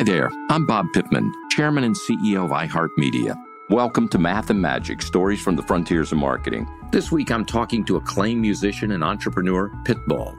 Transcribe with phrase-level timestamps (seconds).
[0.00, 3.38] Hi there, I'm Bob Pittman, Chairman and CEO of iHeartMedia.
[3.68, 6.66] Welcome to Math and Magic Stories from the Frontiers of Marketing.
[6.90, 10.34] This week I'm talking to acclaimed musician and entrepreneur, Pitbull.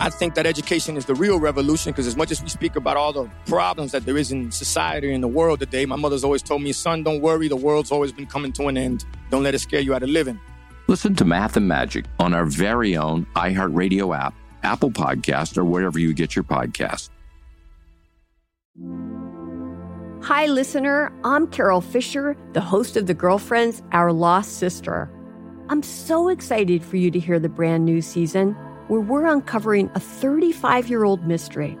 [0.00, 2.96] I think that education is the real revolution because as much as we speak about
[2.96, 6.42] all the problems that there is in society and the world today, my mother's always
[6.42, 9.04] told me, son, don't worry, the world's always been coming to an end.
[9.30, 10.40] Don't let it scare you out of living.
[10.88, 14.34] Listen to Math and Magic on our very own iHeartRadio app,
[14.64, 17.10] Apple Podcast, or wherever you get your podcast.
[18.76, 21.12] Hi, listener.
[21.22, 25.08] I'm Carol Fisher, the host of The Girlfriends, Our Lost Sister.
[25.68, 28.50] I'm so excited for you to hear the brand new season
[28.88, 31.78] where we're uncovering a 35 year old mystery.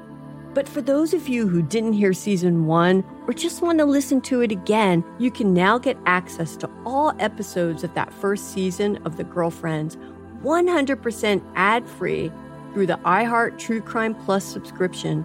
[0.52, 4.20] But for those of you who didn't hear season one or just want to listen
[4.20, 8.98] to it again, you can now get access to all episodes of that first season
[8.98, 9.96] of The Girlfriends
[10.44, 12.30] 100% ad free
[12.72, 15.24] through the iHeart True Crime Plus subscription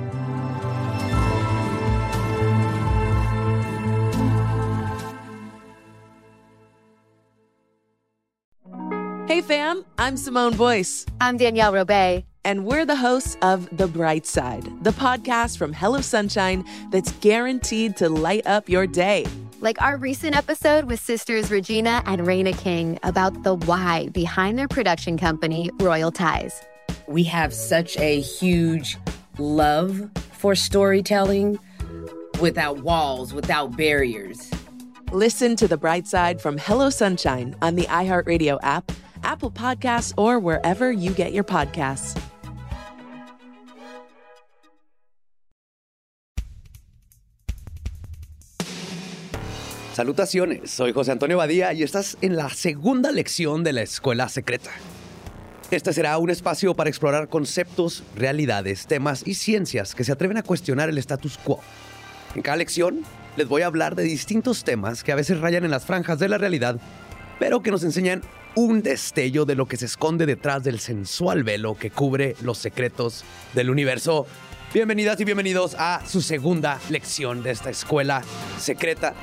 [9.51, 11.05] Fam, I'm Simone Boyce.
[11.19, 12.23] I'm Danielle Robay.
[12.45, 17.97] And we're the hosts of The Bright Side, the podcast from Hello Sunshine that's guaranteed
[17.97, 19.25] to light up your day.
[19.59, 24.69] Like our recent episode with sisters Regina and Raina King about the why behind their
[24.69, 26.61] production company, Royal Ties.
[27.09, 28.97] We have such a huge
[29.37, 31.59] love for storytelling
[32.39, 34.49] without walls, without barriers.
[35.11, 40.39] Listen to The Bright Side from Hello Sunshine on the iHeartRadio app Apple Podcasts, or
[40.39, 42.15] wherever you get your podcasts.
[49.93, 54.71] Salutaciones, soy José Antonio Badía y estás en la segunda lección de la Escuela Secreta.
[55.69, 60.43] Este será un espacio para explorar conceptos, realidades, temas y ciencias que se atreven a
[60.43, 61.59] cuestionar el status quo.
[62.35, 63.03] En cada lección
[63.35, 66.29] les voy a hablar de distintos temas que a veces rayan en las franjas de
[66.29, 66.77] la realidad,
[67.37, 68.21] pero que nos enseñan
[68.55, 73.23] un destello de lo que se esconde detrás del sensual velo que cubre los secretos
[73.53, 74.27] del universo.
[74.73, 78.23] Bienvenidas y bienvenidos a su segunda lección de esta escuela
[78.57, 79.13] secreta.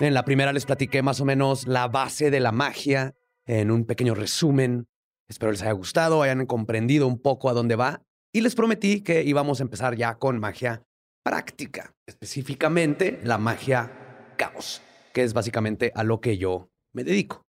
[0.00, 3.14] En la primera les platiqué más o menos la base de la magia
[3.46, 4.88] en un pequeño resumen.
[5.28, 8.02] Espero les haya gustado, hayan comprendido un poco a dónde va.
[8.32, 10.84] Y les prometí que íbamos a empezar ya con magia
[11.24, 14.82] práctica, específicamente la magia caos,
[15.12, 17.42] que es básicamente a lo que yo me dedico.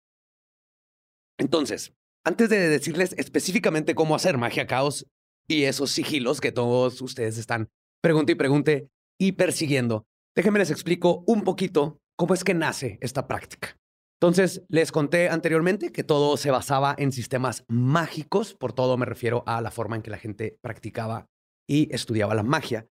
[1.39, 5.07] Entonces, antes de decirles específicamente cómo hacer magia caos
[5.49, 7.69] y esos sigilos que todos ustedes están
[8.03, 8.89] pregunte y pregunte
[9.19, 10.05] y persiguiendo,
[10.37, 13.77] déjenme les explico un poquito cómo es que nace esta práctica.
[14.21, 19.45] Entonces, les conté anteriormente que todo se basaba en sistemas mágicos, por todo me refiero
[19.47, 21.29] a la forma en que la gente practicaba
[21.69, 22.89] y estudiaba la magia.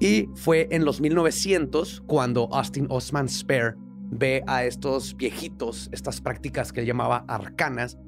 [0.00, 3.74] Y fue en los 1900 cuando Austin Osman Spare
[4.10, 7.98] ve a estos viejitos, estas prácticas que él llamaba arcanas,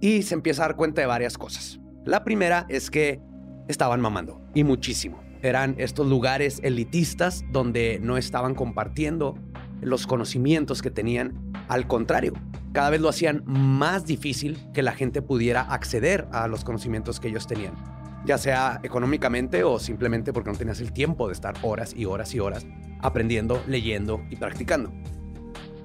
[0.00, 1.80] y se empieza a dar cuenta de varias cosas.
[2.04, 3.20] La primera es que
[3.68, 5.20] estaban mamando, y muchísimo.
[5.42, 9.36] Eran estos lugares elitistas donde no estaban compartiendo
[9.80, 11.52] los conocimientos que tenían.
[11.68, 12.34] Al contrario,
[12.72, 17.28] cada vez lo hacían más difícil que la gente pudiera acceder a los conocimientos que
[17.28, 21.94] ellos tenían ya sea económicamente o simplemente porque no tenías el tiempo de estar horas
[21.96, 22.66] y horas y horas
[23.00, 24.92] aprendiendo, leyendo y practicando.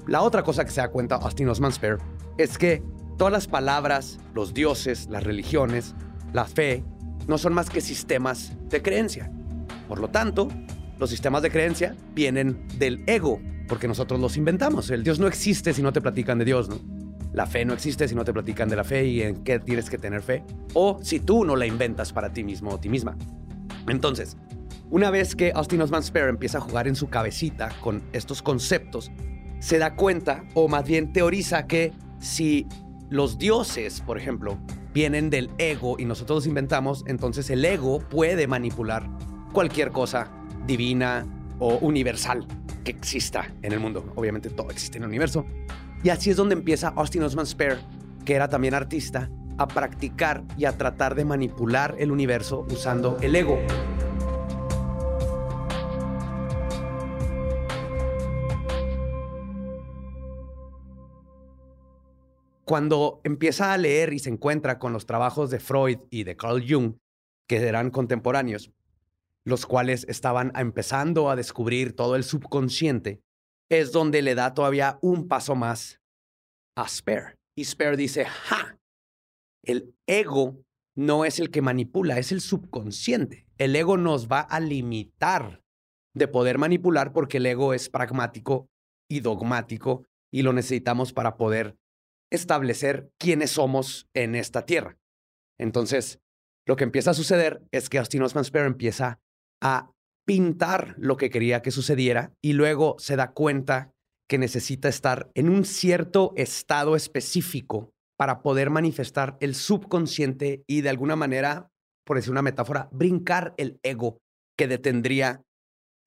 [0.08, 1.98] La otra cosa que se da cuenta Austin Osman Spare
[2.38, 2.84] es que
[3.18, 5.96] todas las palabras, los dioses, las religiones,
[6.34, 6.84] la fe,
[7.28, 9.32] no son más que sistemas de creencia.
[9.88, 10.48] Por lo tanto,
[11.00, 14.90] los sistemas de creencia vienen del ego, porque nosotros los inventamos.
[14.90, 17.05] El Dios no existe si no te platican de Dios, ¿no?
[17.36, 19.90] La fe no existe si no te platican de la fe y en qué tienes
[19.90, 20.42] que tener fe.
[20.74, 23.18] O si tú no la inventas para ti mismo o ti misma.
[23.90, 24.38] Entonces,
[24.90, 29.12] una vez que Austin Osman Spare empieza a jugar en su cabecita con estos conceptos,
[29.60, 32.68] se da cuenta, o más bien teoriza que si
[33.10, 34.58] los dioses, por ejemplo,
[34.94, 39.10] vienen del ego y nosotros los inventamos, entonces el ego puede manipular
[39.52, 40.32] cualquier cosa
[40.66, 41.26] divina
[41.60, 42.48] o universal
[42.86, 44.14] que exista en el mundo.
[44.16, 45.46] Obviamente todo existe en el universo.
[46.06, 47.80] Y así es donde empieza Austin Osman Spare,
[48.26, 53.36] que era también artista, a practicar y a tratar de manipular el universo usando el
[53.36, 53.58] ego.
[62.66, 66.64] Cuando empieza a leer y se encuentra con los trabajos de Freud y de Carl
[66.70, 66.98] Jung,
[67.48, 68.72] que eran contemporáneos,
[69.44, 73.25] los cuales estaban empezando a descubrir todo el subconsciente,
[73.70, 76.00] es donde le da todavía un paso más
[76.78, 77.36] a Spare.
[77.58, 78.78] Y Spare dice, ¡ja!
[79.64, 80.64] El ego
[80.96, 83.48] no es el que manipula, es el subconsciente.
[83.58, 85.62] El ego nos va a limitar
[86.14, 88.70] de poder manipular porque el ego es pragmático
[89.10, 91.78] y dogmático y lo necesitamos para poder
[92.32, 94.98] establecer quiénes somos en esta tierra.
[95.60, 96.20] Entonces,
[96.66, 99.20] lo que empieza a suceder es que Austin Osman Spare empieza
[99.62, 99.92] a
[100.26, 103.92] pintar lo que quería que sucediera y luego se da cuenta
[104.28, 110.90] que necesita estar en un cierto estado específico para poder manifestar el subconsciente y de
[110.90, 111.70] alguna manera,
[112.06, 114.18] por decir una metáfora, brincar el ego
[114.58, 115.44] que detendría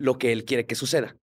[0.01, 1.17] lo que él quiere que suceda.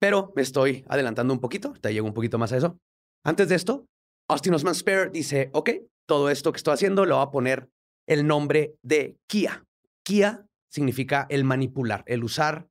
[0.00, 2.78] Pero me estoy adelantando un poquito, te llego un poquito más a eso.
[3.24, 3.86] Antes de esto,
[4.30, 5.70] Austin Osman Spare dice, ok,
[6.08, 7.68] todo esto que estoy haciendo lo va a poner
[8.08, 9.64] el nombre de Kia.
[10.04, 12.68] Kia significa el manipular, el usar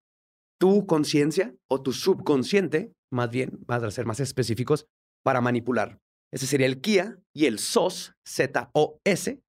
[0.60, 4.88] tu conciencia o tu subconsciente, más bien, más a ser más específicos,
[5.24, 6.00] para manipular.
[6.32, 9.42] Ese sería el Kia y el SOS, Z-O-S,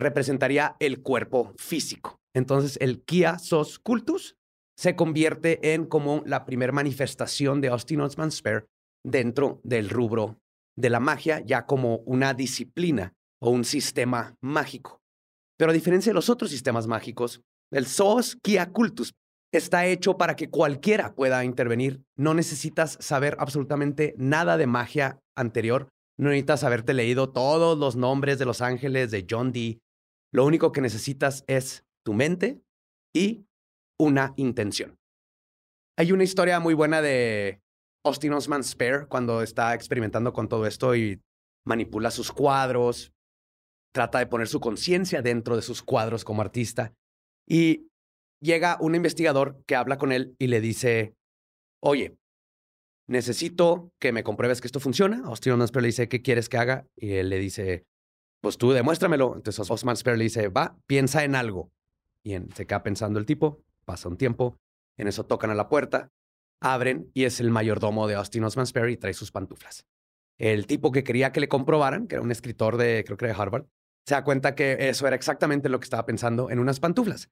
[0.00, 2.18] representaría el cuerpo físico.
[2.34, 4.36] Entonces, el Kia SOS Cultus
[4.76, 8.66] se convierte en como la primera manifestación de Austin Osman Spare
[9.04, 10.38] dentro del rubro
[10.76, 15.02] de la magia, ya como una disciplina o un sistema mágico.
[15.58, 19.12] Pero a diferencia de los otros sistemas mágicos, el SOS Kia Cultus
[19.52, 22.02] está hecho para que cualquiera pueda intervenir.
[22.16, 25.88] No necesitas saber absolutamente nada de magia anterior.
[26.18, 29.80] No necesitas haberte leído todos los nombres de los ángeles de John Dee.
[30.32, 32.60] Lo único que necesitas es tu mente
[33.14, 33.46] y
[33.98, 34.96] una intención.
[35.96, 37.60] Hay una historia muy buena de
[38.04, 41.20] Austin Osman Spare cuando está experimentando con todo esto y
[41.66, 43.12] manipula sus cuadros,
[43.92, 46.92] trata de poner su conciencia dentro de sus cuadros como artista.
[47.48, 47.88] Y
[48.40, 51.14] llega un investigador que habla con él y le dice,
[51.80, 52.18] oye,
[53.06, 55.22] necesito que me compruebes que esto funciona.
[55.24, 56.86] Austin Osman Spare le dice, ¿qué quieres que haga?
[56.94, 57.86] Y él le dice,
[58.42, 59.34] pues tú demuéstramelo.
[59.34, 61.72] Entonces Osman Spare le dice, va, piensa en algo.
[62.22, 64.58] Y se queda pensando el tipo, pasa un tiempo,
[64.98, 66.10] en eso tocan a la puerta,
[66.60, 69.86] abren y es el mayordomo de Austin Osman Spare y trae sus pantuflas.
[70.36, 73.32] El tipo que quería que le comprobaran, que era un escritor de, creo que de
[73.32, 73.66] Harvard,
[74.08, 77.28] se da cuenta que eso era exactamente lo que estaba pensando en unas pantuflas.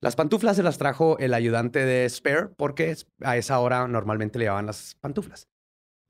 [0.00, 4.46] Las pantuflas se las trajo el ayudante de Spare porque a esa hora normalmente le
[4.46, 5.46] llevaban las pantuflas.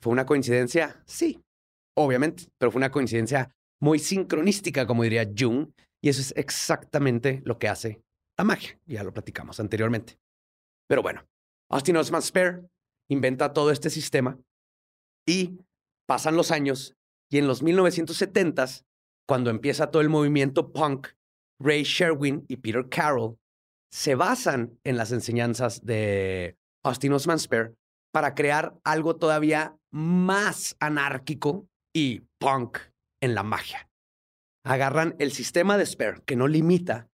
[0.01, 1.03] ¿Fue una coincidencia?
[1.07, 1.43] Sí,
[1.97, 3.51] obviamente, pero fue una coincidencia
[3.81, 8.01] muy sincronística, como diría Jung, y eso es exactamente lo que hace
[8.39, 8.79] la magia.
[8.87, 10.21] Ya lo platicamos anteriormente.
[10.87, 11.27] Pero bueno,
[11.69, 12.63] Austin Osman Spare
[13.09, 14.39] inventa todo este sistema
[15.27, 15.59] y
[16.07, 16.95] pasan los años
[17.29, 18.85] y en los 1970s,
[19.27, 21.09] cuando empieza todo el movimiento punk,
[21.59, 23.39] Ray Sherwin y Peter Carroll
[23.91, 27.75] se basan en las enseñanzas de Austin Osman Spare
[28.13, 32.79] para crear algo todavía más anárquico y punk
[33.21, 33.89] en la magia.
[34.65, 37.09] Agarran el sistema de Spare que no limita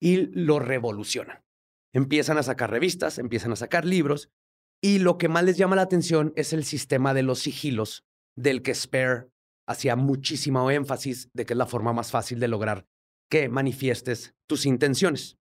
[0.00, 1.42] y lo revolucionan.
[1.92, 4.30] Empiezan a sacar revistas, empiezan a sacar libros
[4.82, 8.04] y lo que más les llama la atención es el sistema de los sigilos
[8.36, 9.28] del que Spare
[9.66, 12.86] hacía muchísimo énfasis de que es la forma más fácil de lograr
[13.30, 15.38] que manifiestes tus intenciones.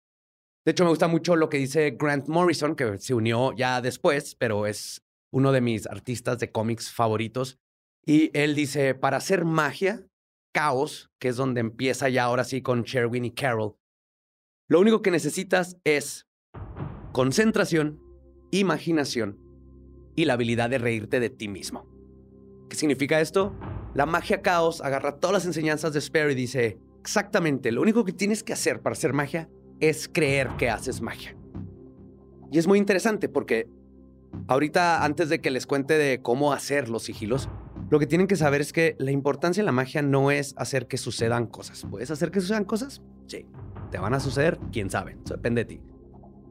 [0.65, 4.35] De hecho, me gusta mucho lo que dice Grant Morrison, que se unió ya después,
[4.35, 7.59] pero es uno de mis artistas de cómics favoritos.
[8.05, 10.07] Y él dice, para hacer magia,
[10.53, 13.77] caos, que es donde empieza ya ahora sí con Sherwin y Carol,
[14.69, 16.29] lo único que necesitas es
[17.13, 18.01] concentración,
[18.51, 19.39] imaginación
[20.15, 21.89] y la habilidad de reírte de ti mismo.
[22.69, 23.57] ¿Qué significa esto?
[23.95, 28.13] La magia caos agarra todas las enseñanzas de Spare y dice, exactamente, lo único que
[28.13, 29.49] tienes que hacer para hacer magia
[29.81, 31.37] es creer que haces magia.
[32.53, 33.69] Y es muy interesante porque
[34.47, 37.49] ahorita, antes de que les cuente de cómo hacer los sigilos,
[37.91, 40.87] lo que tienen que saber es que la importancia de la magia no es hacer
[40.87, 41.85] que sucedan cosas.
[41.91, 43.03] ¿Puedes hacer que sucedan cosas?
[43.27, 43.47] Sí.
[43.91, 44.61] ¿Te van a suceder?
[44.71, 45.17] ¿Quién sabe?
[45.25, 45.81] Eso depende de ti.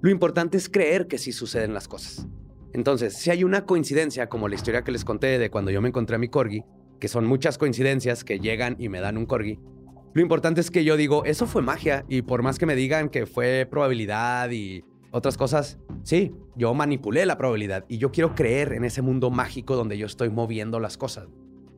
[0.02, 2.28] Lo importante es creer que sí suceden las cosas.
[2.74, 5.88] Entonces, si hay una coincidencia, como la historia que les conté de cuando yo me
[5.88, 6.64] encontré a mi corgi,
[7.00, 9.60] que son muchas coincidencias que llegan y me dan un corgi,
[10.14, 13.10] lo importante es que yo digo, eso fue magia, y por más que me digan
[13.10, 18.74] que fue probabilidad y otras cosas, sí, yo manipulé la probabilidad y yo quiero creer
[18.74, 21.28] en ese mundo mágico donde yo estoy moviendo las cosas.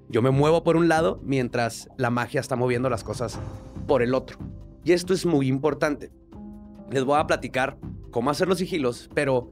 [0.09, 3.39] Yo me muevo por un lado mientras la magia está moviendo las cosas
[3.87, 4.37] por el otro.
[4.83, 6.11] Y esto es muy importante.
[6.89, 7.77] Les voy a platicar
[8.11, 9.51] cómo hacer los sigilos, pero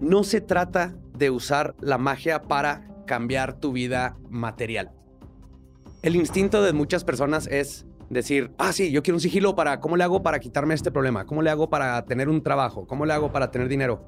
[0.00, 4.92] no se trata de usar la magia para cambiar tu vida material.
[6.02, 9.96] El instinto de muchas personas es decir, ah, sí, yo quiero un sigilo para, ¿cómo
[9.96, 11.26] le hago para quitarme este problema?
[11.26, 12.86] ¿Cómo le hago para tener un trabajo?
[12.86, 14.04] ¿Cómo le hago para tener dinero?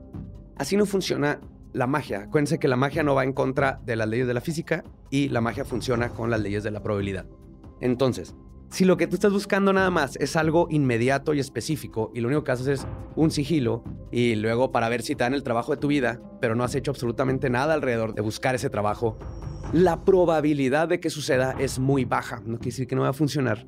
[0.56, 1.40] Así no funciona
[1.72, 2.22] la magia.
[2.22, 5.28] Acuérdense que la magia no va en contra de las leyes de la física y
[5.28, 7.26] la magia funciona con las leyes de la probabilidad.
[7.80, 8.34] Entonces,
[8.70, 12.28] si lo que tú estás buscando nada más es algo inmediato y específico y lo
[12.28, 13.82] único que haces es un sigilo
[14.12, 16.74] y luego para ver si te dan el trabajo de tu vida, pero no has
[16.74, 19.18] hecho absolutamente nada alrededor de buscar ese trabajo,
[19.72, 22.42] la probabilidad de que suceda es muy baja.
[22.44, 23.66] No quiere decir que no va a funcionar,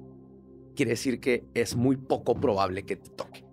[0.77, 3.45] quiere decir que es muy poco probable que te toque.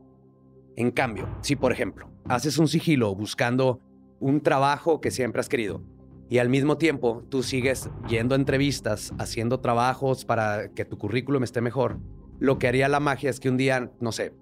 [0.75, 3.79] En cambio, si por ejemplo haces un sigilo buscando
[4.19, 5.81] un trabajo que siempre has querido
[6.29, 11.43] y al mismo tiempo tú sigues yendo a entrevistas, haciendo trabajos para que tu currículum
[11.43, 11.99] esté mejor,
[12.39, 14.33] lo que haría la magia es que un día, no sé,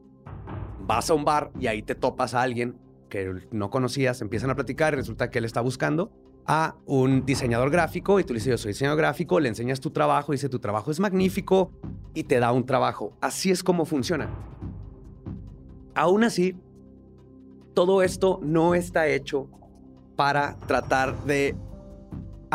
[0.82, 2.78] vas a un bar y ahí te topas a alguien
[3.10, 6.12] que no conocías, empiezan a platicar y resulta que él está buscando
[6.48, 9.92] a un diseñador gráfico y tú le dices, yo soy diseñador gráfico, le enseñas tu
[9.92, 11.72] trabajo, dice, tu trabajo es magnífico
[12.14, 13.18] y te da un trabajo.
[13.22, 14.30] Así es como funciona.
[15.96, 16.56] Aún así,
[17.74, 19.50] todo esto no está hecho
[20.16, 21.56] para tratar de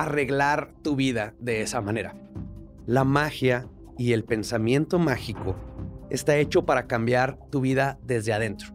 [0.02, 2.14] arreglar tu vida de esa manera.
[2.86, 5.56] La magia y el pensamiento mágico
[6.08, 8.74] está hecho para cambiar tu vida desde adentro.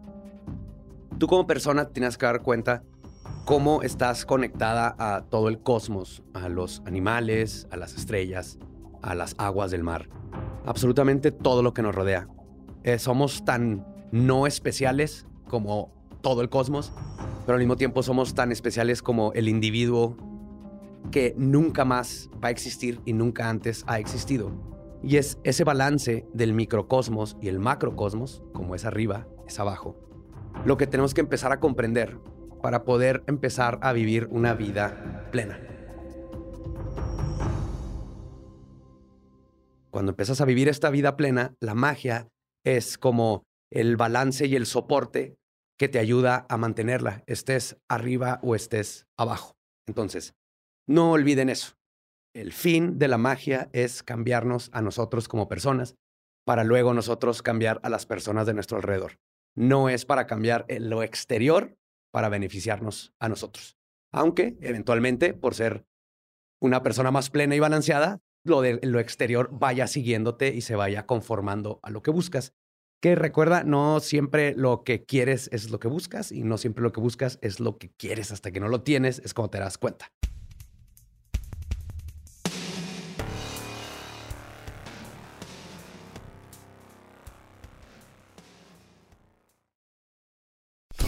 [1.18, 2.84] Tú como persona tienes que dar cuenta
[3.44, 8.58] cómo estás conectada a todo el cosmos, a los animales, a las estrellas,
[9.02, 10.08] a las aguas del mar,
[10.64, 12.28] absolutamente todo lo que nos rodea.
[12.84, 16.92] Eh, somos tan no especiales como todo el cosmos,
[17.44, 20.16] pero al mismo tiempo somos tan especiales como el individuo
[21.10, 24.52] que nunca más va a existir y nunca antes ha existido.
[25.02, 29.96] Y es ese balance del microcosmos y el macrocosmos, como es arriba, es abajo,
[30.64, 32.18] lo que tenemos que empezar a comprender
[32.62, 35.60] para poder empezar a vivir una vida plena.
[39.90, 42.28] Cuando empiezas a vivir esta vida plena, la magia
[42.64, 45.36] es como el balance y el soporte
[45.78, 49.56] que te ayuda a mantenerla, estés arriba o estés abajo.
[49.86, 50.34] Entonces,
[50.86, 51.76] no olviden eso.
[52.34, 55.96] El fin de la magia es cambiarnos a nosotros como personas
[56.46, 59.18] para luego nosotros cambiar a las personas de nuestro alrededor.
[59.56, 61.76] No es para cambiar lo exterior
[62.12, 63.76] para beneficiarnos a nosotros.
[64.12, 65.86] Aunque eventualmente, por ser
[66.60, 71.06] una persona más plena y balanceada, lo de lo exterior vaya siguiéndote y se vaya
[71.06, 72.54] conformando a lo que buscas.
[73.02, 76.92] Que recuerda, no siempre lo que quieres es lo que buscas y no siempre lo
[76.92, 79.78] que buscas es lo que quieres hasta que no lo tienes, es como te das
[79.78, 80.12] cuenta.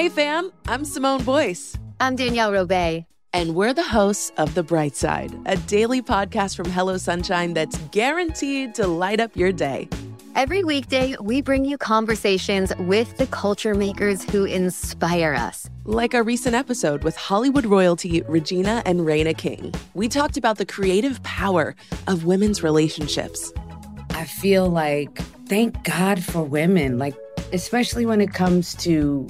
[0.00, 1.76] Hey fam, I'm Simone Boyce.
[2.00, 3.04] I'm Danielle Robay.
[3.34, 7.76] And we're the hosts of The Bright Side, a daily podcast from Hello Sunshine that's
[7.90, 9.90] guaranteed to light up your day.
[10.34, 15.68] Every weekday, we bring you conversations with the culture makers who inspire us.
[15.84, 19.74] Like our recent episode with Hollywood royalty Regina and Raina King.
[19.92, 21.76] We talked about the creative power
[22.06, 23.52] of women's relationships.
[24.12, 27.14] I feel like, thank God for women, like,
[27.52, 29.28] especially when it comes to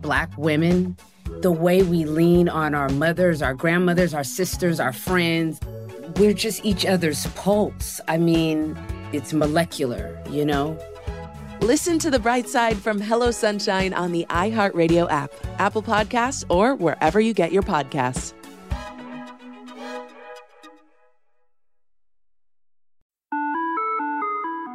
[0.00, 0.96] Black women,
[1.40, 5.60] the way we lean on our mothers, our grandmothers, our sisters, our friends.
[6.16, 8.00] We're just each other's pulse.
[8.08, 8.78] I mean,
[9.12, 10.78] it's molecular, you know?
[11.60, 16.74] Listen to the bright side from Hello Sunshine on the iHeartRadio app, Apple Podcasts, or
[16.74, 18.34] wherever you get your podcasts.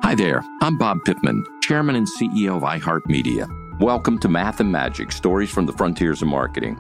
[0.04, 3.61] Hi there, I'm Bob Pittman, Chairman and CEO of iHeartMedia.
[3.80, 6.80] Welcome to Math and Magic Stories from the Frontiers of Marketing.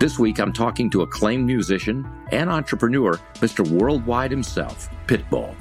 [0.00, 3.66] This week, I'm talking to acclaimed musician and entrepreneur, Mr.
[3.66, 5.54] Worldwide himself, Pitbull.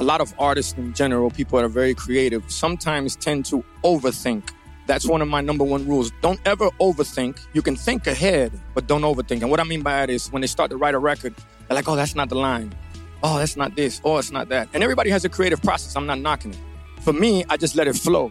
[0.00, 4.50] A lot of artists in general, people that are very creative, sometimes tend to overthink.
[4.86, 6.10] That's one of my number one rules.
[6.20, 7.38] Don't ever overthink.
[7.54, 9.40] You can think ahead, but don't overthink.
[9.40, 11.34] And what I mean by that is when they start to write a record,
[11.68, 12.74] they're like, oh, that's not the line.
[13.22, 14.02] Oh, that's not this.
[14.04, 14.68] Oh, it's not that.
[14.74, 15.96] And everybody has a creative process.
[15.96, 16.58] I'm not knocking it.
[17.00, 18.30] For me, I just let it flow.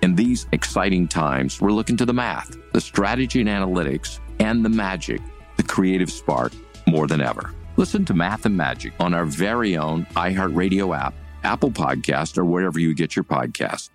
[0.00, 4.68] In these exciting times, we're looking to the math, the strategy and analytics, and the
[4.68, 5.20] magic,
[5.56, 6.52] the creative spark
[6.86, 7.52] more than ever.
[7.76, 12.78] Listen to Math and Magic on our very own iHeartRadio app, Apple Podcast, or wherever
[12.78, 13.90] you get your podcast.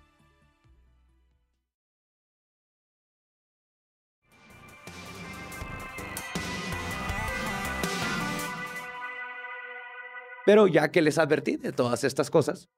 [10.44, 12.68] Pero ya que les advertí de todas estas cosas,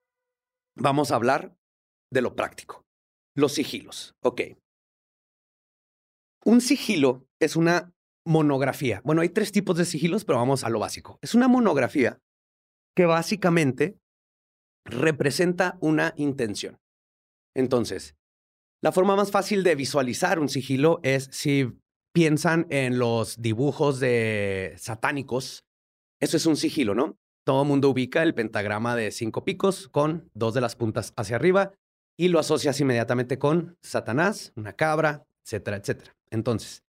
[0.77, 1.57] vamos a hablar
[2.13, 2.86] de lo práctico.
[3.37, 4.17] Los sigilos.
[4.23, 4.41] Ok.
[6.45, 7.93] Un sigilo es una
[8.25, 9.03] monografía.
[9.05, 11.19] Bueno, hay tres tipos de sigilos, pero vamos a lo básico.
[11.21, 12.19] Es una monografía
[12.97, 13.99] que básicamente
[14.87, 16.79] representa una intención.
[17.55, 18.17] Entonces,
[18.83, 21.79] la forma más fácil de visualizar un sigilo es si
[22.15, 25.65] piensan en los dibujos de satánicos.
[26.23, 27.19] Eso es un sigilo, ¿no?
[27.45, 31.37] Todo el mundo ubica el pentagrama de cinco picos con dos de las puntas hacia
[31.37, 31.75] arriba
[32.19, 36.17] y lo asocias inmediatamente con Satanás, una cabra, etcétera, etcétera.
[36.31, 36.83] Entonces,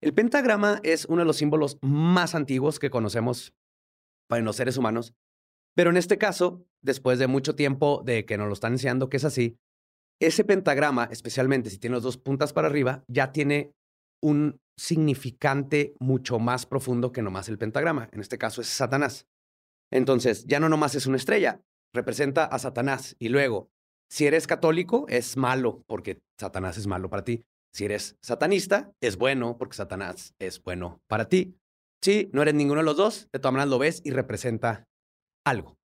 [0.00, 3.52] el pentagrama es uno de los símbolos más antiguos que conocemos
[4.28, 5.14] para los seres humanos,
[5.74, 9.16] pero en este caso, después de mucho tiempo de que nos lo están enseñando que
[9.16, 9.56] es así,
[10.20, 13.72] ese pentagrama, especialmente si tiene las dos puntas para arriba, ya tiene
[14.20, 18.08] un significante mucho más profundo que nomás el pentagrama.
[18.12, 19.26] En este caso es Satanás.
[19.92, 21.62] Entonces, ya no nomás es una estrella,
[21.94, 23.16] representa a Satanás.
[23.18, 23.70] Y luego,
[24.10, 27.44] si eres católico, es malo porque Satanás es malo para ti.
[27.72, 31.56] Si eres satanista, es bueno porque Satanás es bueno para ti.
[32.02, 34.84] Si no eres ninguno de los dos, de todas maneras lo ves y representa
[35.44, 35.76] algo.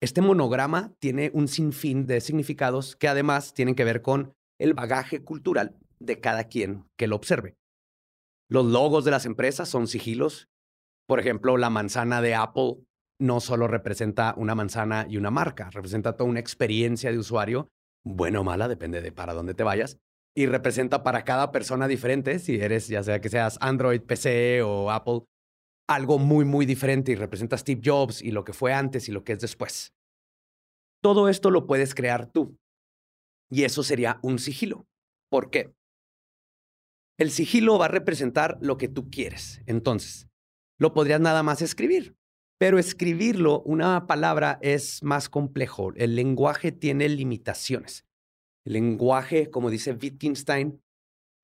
[0.00, 5.24] Este monograma tiene un sinfín de significados que además tienen que ver con el bagaje
[5.24, 7.56] cultural de cada quien que lo observe.
[8.48, 10.48] Los logos de las empresas son sigilos.
[11.08, 12.76] Por ejemplo, la manzana de Apple
[13.20, 17.70] no solo representa una manzana y una marca, representa toda una experiencia de usuario,
[18.04, 19.98] buena o mala, depende de para dónde te vayas,
[20.36, 24.90] y representa para cada persona diferente, si eres, ya sea que seas Android, PC o
[24.90, 25.22] Apple,
[25.88, 29.22] algo muy, muy diferente y representa Steve Jobs y lo que fue antes y lo
[29.22, 29.92] que es después.
[31.02, 32.58] Todo esto lo puedes crear tú.
[33.50, 34.86] Y eso sería un sigilo.
[35.30, 35.74] ¿Por qué?
[37.18, 39.62] El sigilo va a representar lo que tú quieres.
[39.66, 40.28] Entonces,
[40.78, 42.16] lo podrías nada más escribir.
[42.64, 45.92] Pero escribirlo, una palabra, es más complejo.
[45.96, 48.06] El lenguaje tiene limitaciones.
[48.64, 50.82] El lenguaje, como dice Wittgenstein,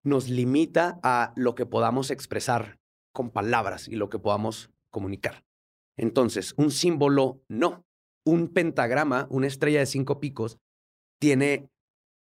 [0.02, 2.80] nos limita a lo que podamos expresar
[3.12, 5.44] con palabras y lo que podamos comunicar.
[5.98, 7.84] Entonces, un símbolo no.
[8.24, 10.58] Un pentagrama, una estrella de cinco picos,
[11.20, 11.68] tiene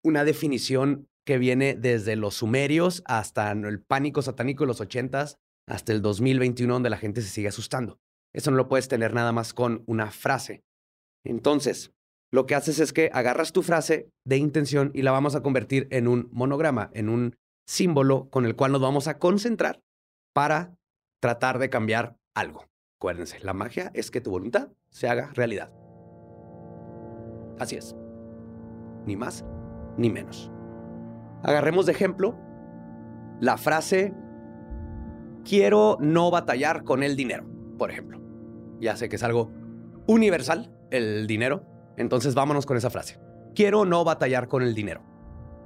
[0.05, 5.93] una definición que viene desde los sumerios hasta el pánico satánico de los ochentas, hasta
[5.93, 7.99] el 2021, donde la gente se sigue asustando.
[8.35, 10.65] Eso no lo puedes tener nada más con una frase.
[11.25, 11.93] Entonces,
[12.33, 15.87] lo que haces es que agarras tu frase de intención y la vamos a convertir
[15.91, 19.81] en un monograma, en un símbolo con el cual nos vamos a concentrar
[20.35, 20.75] para
[21.23, 22.67] tratar de cambiar algo.
[22.99, 25.73] Acuérdense, la magia es que tu voluntad se haga realidad.
[27.59, 27.95] Así es.
[29.07, 29.45] Ni más
[29.97, 30.51] ni menos.
[31.43, 32.37] Agarremos de ejemplo
[33.41, 34.15] la frase
[35.45, 37.45] quiero no batallar con el dinero,
[37.79, 38.24] por ejemplo.
[38.81, 39.51] Ya sé que es algo
[40.07, 41.65] universal, el dinero.
[41.97, 43.19] Entonces vámonos con esa frase.
[43.55, 45.03] Quiero no batallar con el dinero.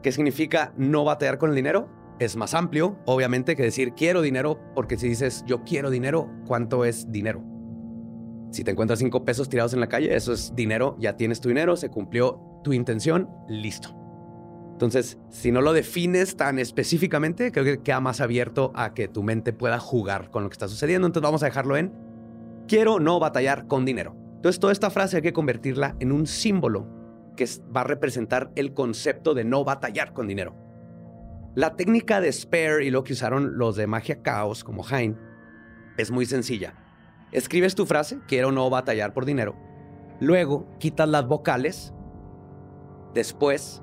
[0.02, 1.88] ¿Qué significa no batallar con el dinero?
[2.20, 6.84] Es más amplio, obviamente, que decir quiero dinero, porque si dices yo quiero dinero, ¿cuánto
[6.84, 7.42] es dinero?
[8.50, 11.48] Si te encuentras cinco pesos tirados en la calle, eso es dinero, ya tienes tu
[11.48, 13.94] dinero, se cumplió tu intención, listo.
[14.72, 19.22] Entonces, si no lo defines tan específicamente, creo que queda más abierto a que tu
[19.22, 21.06] mente pueda jugar con lo que está sucediendo.
[21.06, 21.92] Entonces vamos a dejarlo en
[22.68, 24.14] quiero no batallar con dinero.
[24.36, 26.86] Entonces, toda esta frase hay que convertirla en un símbolo
[27.36, 30.54] que va a representar el concepto de no batallar con dinero.
[31.54, 35.18] La técnica de Spare y lo que usaron los de Magia Caos, como Hein,
[35.96, 36.74] es muy sencilla.
[37.32, 39.56] Escribes tu frase, quiero no batallar por dinero.
[40.20, 41.92] Luego quitas las vocales.
[43.14, 43.82] Después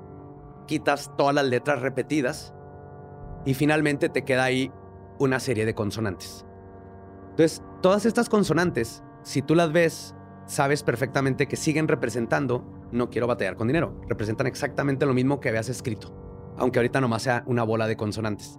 [0.66, 2.54] quitas todas las letras repetidas.
[3.44, 4.72] Y finalmente te queda ahí
[5.18, 6.46] una serie de consonantes.
[7.30, 10.12] Entonces, todas estas consonantes, si tú las ves,
[10.46, 14.00] sabes perfectamente que siguen representando no quiero batallar con dinero.
[14.08, 16.12] Representan exactamente lo mismo que habías escrito,
[16.58, 18.58] aunque ahorita nomás sea una bola de consonantes.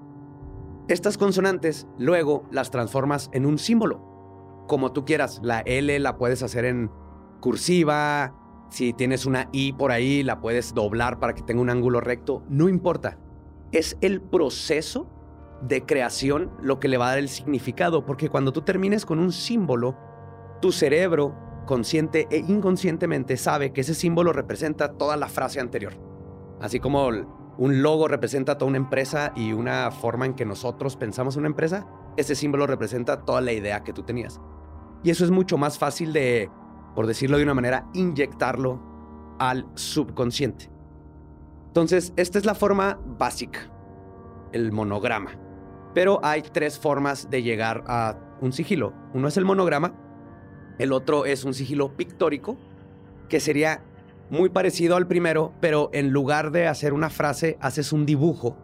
[0.88, 5.42] Estas consonantes luego las transformas en un símbolo, como tú quieras.
[5.44, 6.90] La L la puedes hacer en
[7.42, 8.34] cursiva,
[8.70, 12.44] si tienes una I por ahí la puedes doblar para que tenga un ángulo recto,
[12.48, 13.20] no importa.
[13.74, 15.10] Es el proceso
[15.62, 19.20] de creación lo que le va a dar el significado, porque cuando tú termines con
[19.20, 19.98] un símbolo,
[20.62, 25.94] tu cerebro, consciente e inconscientemente, sabe que ese símbolo representa toda la frase anterior.
[26.60, 31.36] Así como un logo representa toda una empresa y una forma en que nosotros pensamos
[31.36, 34.40] una empresa, ese símbolo representa toda la idea que tú tenías.
[35.04, 36.50] Y eso es mucho más fácil de,
[36.96, 38.82] por decirlo de una manera, inyectarlo
[39.40, 40.72] al subconsciente.
[41.68, 43.72] Entonces, esta es la forma básica,
[44.52, 45.47] el monograma.
[45.98, 48.94] Pero hay tres formas de llegar a un sigilo.
[49.16, 49.96] Uno es el monograma,
[50.78, 52.56] el otro es un sigilo pictórico,
[53.30, 53.82] que sería
[54.30, 58.56] muy parecido al primero, pero en lugar de hacer una frase, haces un dibujo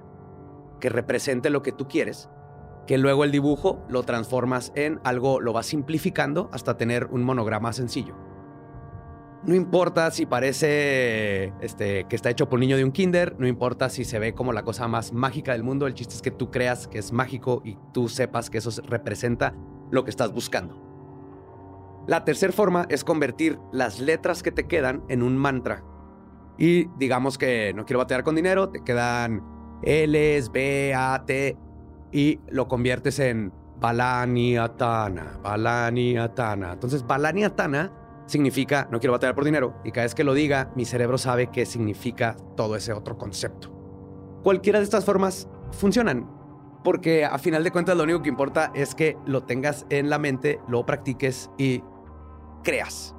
[0.80, 2.30] que represente lo que tú quieres,
[2.86, 7.74] que luego el dibujo lo transformas en algo, lo vas simplificando hasta tener un monograma
[7.74, 8.14] sencillo.
[9.46, 13.46] No importa si parece este, que está hecho por un niño de un kinder, no
[13.46, 16.32] importa si se ve como la cosa más mágica del mundo, el chiste es que
[16.32, 19.54] tú creas que es mágico y tú sepas que eso representa
[19.92, 20.82] lo que estás buscando.
[22.08, 25.84] La tercera forma es convertir las letras que te quedan en un mantra.
[26.58, 29.44] Y digamos que no quiero batear con dinero, te quedan
[29.82, 31.58] L's, B, A, T,
[32.14, 36.74] y lo conviertes en Balani Atana, Balani Atana.
[36.74, 37.92] Entonces, Balani Atana
[38.26, 41.48] significa no quiero batear por dinero, y cada vez que lo diga, mi cerebro sabe
[41.48, 43.72] qué significa todo ese otro concepto.
[44.44, 46.30] Cualquiera de estas formas funcionan,
[46.84, 50.20] porque a final de cuentas lo único que importa es que lo tengas en la
[50.20, 51.82] mente, lo practiques y
[52.64, 53.16] creas.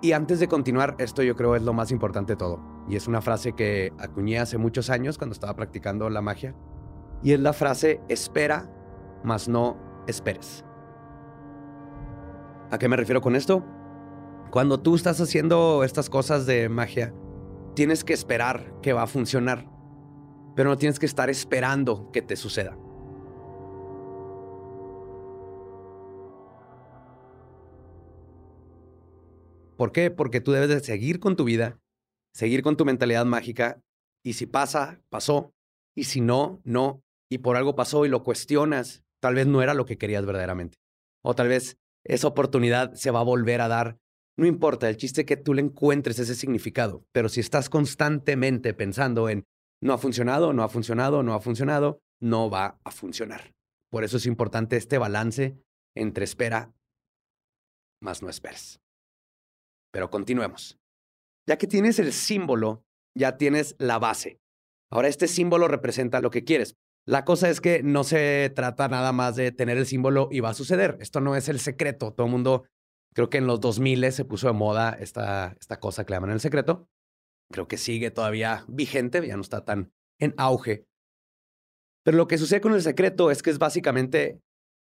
[0.00, 2.60] Y antes de continuar, esto yo creo es lo más importante de todo.
[2.88, 6.54] Y es una frase que acuñé hace muchos años cuando estaba practicando la magia.
[7.22, 8.70] Y es la frase, espera,
[9.24, 10.64] mas no esperes.
[12.70, 13.64] ¿A qué me refiero con esto?
[14.50, 17.14] Cuando tú estás haciendo estas cosas de magia,
[17.74, 19.70] tienes que esperar que va a funcionar,
[20.54, 22.76] pero no tienes que estar esperando que te suceda.
[29.78, 30.10] ¿Por qué?
[30.10, 31.80] Porque tú debes de seguir con tu vida,
[32.34, 33.80] seguir con tu mentalidad mágica,
[34.22, 35.54] y si pasa, pasó,
[35.94, 39.72] y si no, no, y por algo pasó y lo cuestionas, tal vez no era
[39.72, 40.76] lo que querías verdaderamente.
[41.22, 41.78] O tal vez
[42.08, 43.98] esa oportunidad se va a volver a dar.
[44.36, 49.28] No importa, el chiste que tú le encuentres ese significado, pero si estás constantemente pensando
[49.28, 49.44] en
[49.80, 53.52] no ha funcionado, no ha funcionado, no ha funcionado, no va a funcionar.
[53.90, 55.56] Por eso es importante este balance
[55.94, 56.72] entre espera
[58.00, 58.80] más no esperes.
[59.92, 60.78] Pero continuemos.
[61.46, 62.84] Ya que tienes el símbolo,
[63.16, 64.38] ya tienes la base.
[64.90, 66.76] Ahora este símbolo representa lo que quieres.
[67.08, 70.50] La cosa es que no se trata nada más de tener el símbolo y va
[70.50, 70.98] a suceder.
[71.00, 72.12] Esto no es el secreto.
[72.12, 72.66] Todo el mundo,
[73.14, 76.32] creo que en los 2000 se puso de moda esta, esta cosa que le llaman
[76.32, 76.86] el secreto.
[77.50, 79.90] Creo que sigue todavía vigente, ya no está tan
[80.20, 80.84] en auge.
[82.04, 84.42] Pero lo que sucede con el secreto es que es básicamente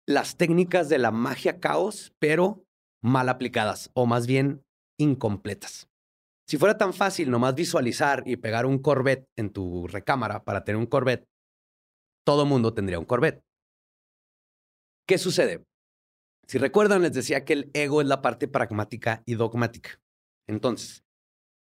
[0.05, 2.65] las técnicas de la magia caos, pero
[3.01, 4.65] mal aplicadas, o más bien
[4.99, 5.87] incompletas.
[6.45, 10.77] Si fuera tan fácil nomás visualizar y pegar un Corvette en tu recámara para tener
[10.77, 11.30] un Corvette,
[12.25, 13.43] todo mundo tendría un Corvette.
[15.07, 15.65] ¿Qué sucede?
[16.47, 20.01] Si recuerdan, les decía que el ego es la parte pragmática y dogmática.
[20.47, 21.03] Entonces,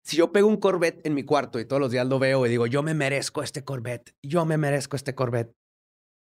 [0.05, 2.49] si yo pego un Corvette en mi cuarto y todos los días lo veo y
[2.49, 5.55] digo, yo me merezco este Corvette, yo me merezco este Corvette,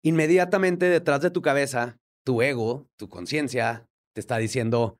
[0.03, 4.99] inmediatamente detrás de tu cabeza, tu ego, tu conciencia, te está diciendo,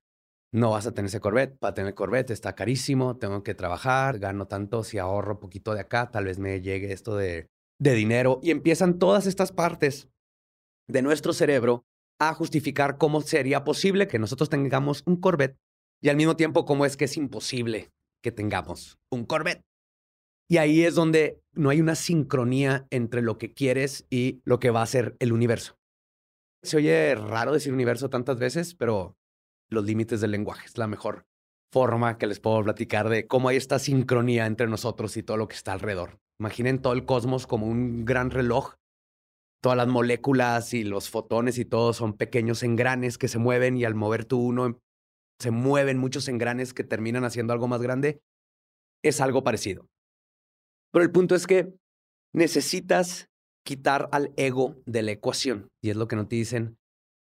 [0.52, 4.48] no vas a tener ese Corvette, para tener Corvette está carísimo, tengo que trabajar, gano
[4.48, 7.50] tanto, si ahorro poquito de acá, tal vez me llegue esto de,
[7.80, 8.40] de dinero.
[8.42, 10.10] Y empiezan todas estas partes
[10.88, 11.86] de nuestro cerebro
[12.20, 15.58] a justificar cómo sería posible que nosotros tengamos un Corvette
[16.02, 17.92] y al mismo tiempo cómo es que es imposible
[18.24, 19.62] que tengamos un Corvette.
[20.48, 24.70] Y ahí es donde no hay una sincronía entre lo que quieres y lo que
[24.70, 25.78] va a ser el universo.
[26.64, 29.18] Se oye raro decir universo tantas veces, pero
[29.70, 30.66] los límites del lenguaje.
[30.66, 31.26] Es la mejor
[31.72, 35.48] forma que les puedo platicar de cómo hay esta sincronía entre nosotros y todo lo
[35.48, 36.20] que está alrededor.
[36.40, 38.76] Imaginen todo el cosmos como un gran reloj.
[39.62, 43.86] Todas las moléculas y los fotones y todo son pequeños engranes que se mueven y
[43.86, 44.80] al mover tú uno
[45.40, 48.22] se mueven muchos engranes que terminan haciendo algo más grande.
[49.04, 49.88] Es algo parecido.
[50.92, 51.74] Pero el punto es que
[52.34, 53.28] necesitas
[53.66, 56.78] quitar al ego de la ecuación y es lo que no te dicen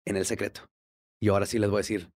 [0.06, 0.66] en el secreto.
[1.20, 2.10] Y ahora sí les voy a decir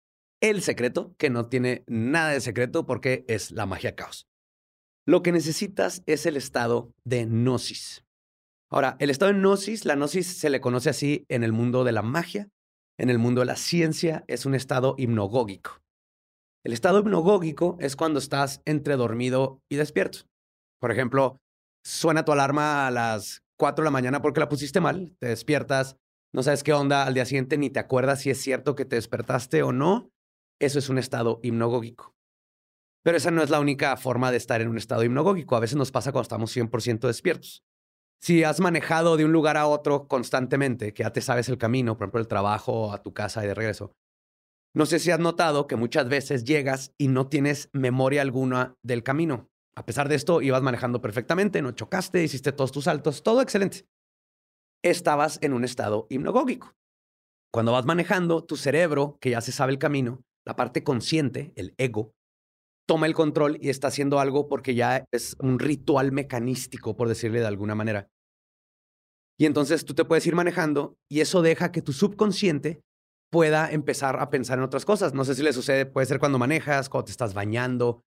[0.41, 4.28] el secreto, que no tiene nada de secreto porque es la magia caos.
[5.09, 8.05] Lo que necesitas es el estado de gnosis.
[8.71, 11.93] Ahora, el estado de gnosis, la gnosis se le conoce así en el mundo de
[11.93, 12.51] la magia,
[12.99, 15.81] en el mundo de la ciencia, es un estado hipnogógico.
[16.63, 20.27] El estado hipnogógico es cuando estás entre dormido y despierto.
[20.79, 21.39] Por ejemplo,
[21.83, 25.97] suena tu alarma a las 4 de la mañana porque la pusiste mal, te despiertas,
[26.35, 28.97] no sabes qué onda al día siguiente, ni te acuerdas si es cierto que te
[28.97, 30.11] despertaste o no,
[30.61, 32.18] eso es un estado hipnogógico.
[33.03, 35.57] Pero esa no es la única forma de estar en un estado hipnogógico.
[35.57, 37.65] A veces nos pasa cuando estamos 100% despiertos.
[38.21, 41.97] Si has manejado de un lugar a otro constantemente, que ya te sabes el camino,
[41.97, 43.93] por ejemplo, el trabajo, a tu casa y de regreso,
[44.75, 49.03] no sé si has notado que muchas veces llegas y no tienes memoria alguna del
[49.03, 49.49] camino.
[49.75, 53.87] A pesar de esto, ibas manejando perfectamente, no chocaste, hiciste todos tus saltos, todo excelente.
[54.83, 56.77] Estabas en un estado hipnogógico.
[57.53, 61.75] Cuando vas manejando, tu cerebro, que ya se sabe el camino, la parte consciente, el
[61.79, 62.15] ego,
[62.89, 67.41] toma el control y está haciendo algo porque ya es un ritual mecanístico, por decirle
[67.41, 68.09] de alguna manera.
[69.39, 72.81] Y entonces tú te puedes ir manejando y eso deja que tu subconsciente
[73.31, 75.13] pueda empezar a pensar en otras cosas.
[75.13, 78.05] No sé si le sucede, puede ser cuando manejas, cuando te estás bañando,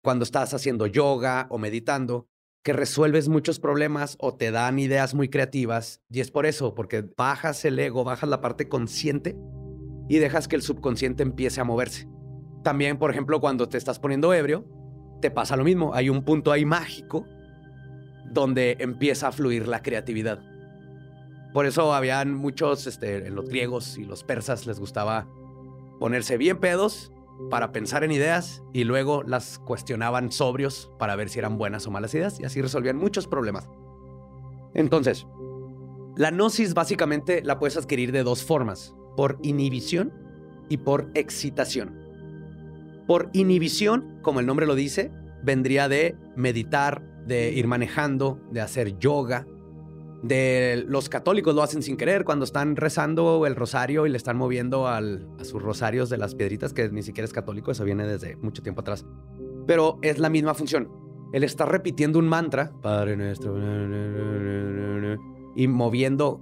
[0.00, 2.28] cuando estás haciendo yoga o meditando,
[2.64, 6.02] que resuelves muchos problemas o te dan ideas muy creativas.
[6.08, 9.36] Y es por eso, porque bajas el ego, bajas la parte consciente
[10.08, 12.06] y dejas que el subconsciente empiece a moverse.
[12.62, 14.64] También, por ejemplo, cuando te estás poniendo ebrio,
[15.20, 15.94] te pasa lo mismo.
[15.94, 17.26] Hay un punto ahí mágico
[18.30, 20.40] donde empieza a fluir la creatividad.
[21.52, 25.26] Por eso habían muchos, este, en los griegos y los persas les gustaba
[25.98, 27.12] ponerse bien pedos
[27.50, 31.90] para pensar en ideas y luego las cuestionaban sobrios para ver si eran buenas o
[31.90, 33.68] malas ideas y así resolvían muchos problemas.
[34.74, 35.26] Entonces,
[36.16, 40.12] la gnosis básicamente la puedes adquirir de dos formas, por inhibición
[40.68, 41.99] y por excitación.
[43.06, 45.10] Por inhibición, como el nombre lo dice,
[45.42, 49.46] vendría de meditar, de ir manejando, de hacer yoga,
[50.22, 54.36] de los católicos lo hacen sin querer cuando están rezando el rosario y le están
[54.36, 55.00] moviendo a
[55.42, 58.82] sus rosarios de las piedritas, que ni siquiera es católico, eso viene desde mucho tiempo
[58.82, 59.06] atrás.
[59.66, 60.90] Pero es la misma función.
[61.32, 63.56] Él está repitiendo un mantra, Padre nuestro,
[65.56, 66.40] y moviendo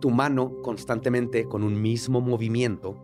[0.00, 2.96] tu mano constantemente con un mismo movimiento,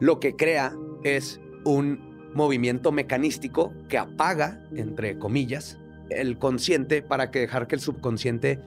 [0.00, 5.78] lo que crea es un movimiento mecanístico que apaga, entre comillas,
[6.10, 8.60] el consciente para que dejar que el subconsciente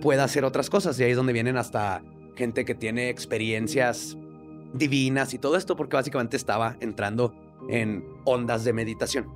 [0.00, 0.98] pueda hacer otras cosas.
[0.98, 2.02] Y ahí es donde vienen hasta
[2.36, 4.16] gente que tiene experiencias
[4.74, 7.34] divinas y todo esto, porque básicamente estaba entrando
[7.68, 9.26] en ondas de meditación.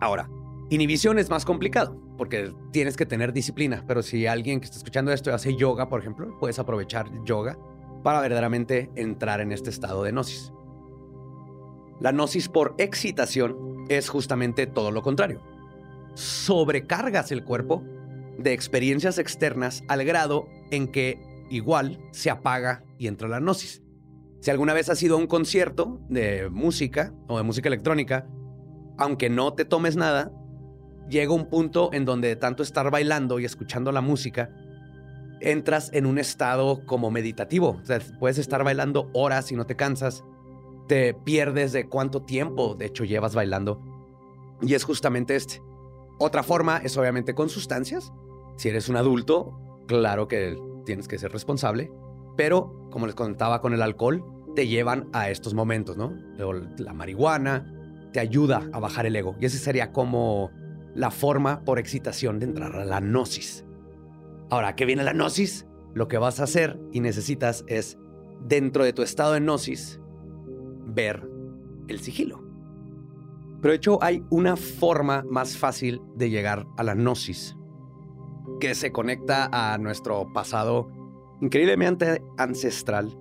[0.00, 0.28] Ahora,
[0.70, 5.12] inhibición es más complicado, porque tienes que tener disciplina, pero si alguien que está escuchando
[5.12, 7.56] esto hace yoga, por ejemplo, puedes aprovechar yoga
[8.02, 10.52] para verdaderamente entrar en este estado de gnosis.
[12.00, 15.40] La gnosis por excitación es justamente todo lo contrario
[16.18, 17.84] sobrecargas el cuerpo
[18.38, 23.82] de experiencias externas al grado en que igual se apaga y entra la gnosis.
[24.40, 28.26] Si alguna vez has ido a un concierto de música o de música electrónica,
[28.96, 30.32] aunque no te tomes nada,
[31.08, 34.50] llega un punto en donde de tanto estar bailando y escuchando la música,
[35.40, 37.78] entras en un estado como meditativo.
[37.80, 40.24] O sea, puedes estar bailando horas y no te cansas,
[40.88, 43.80] te pierdes de cuánto tiempo de hecho llevas bailando.
[44.60, 45.62] Y es justamente este.
[46.18, 48.12] Otra forma es obviamente con sustancias.
[48.56, 51.92] Si eres un adulto, claro que tienes que ser responsable,
[52.36, 54.24] pero como les contaba con el alcohol,
[54.56, 56.12] te llevan a estos momentos, ¿no?
[56.78, 57.72] La marihuana
[58.12, 60.50] te ayuda a bajar el ego y esa sería como
[60.94, 63.64] la forma por excitación de entrar a la gnosis.
[64.50, 65.66] Ahora, ¿qué viene la gnosis?
[65.94, 67.98] Lo que vas a hacer y necesitas es,
[68.40, 70.00] dentro de tu estado de gnosis,
[70.88, 71.28] ver
[71.88, 72.42] el sigilo.
[73.60, 77.56] Pero de hecho hay una forma más fácil de llegar a la gnosis,
[78.60, 80.88] que se conecta a nuestro pasado
[81.40, 83.16] increíblemente ancestral.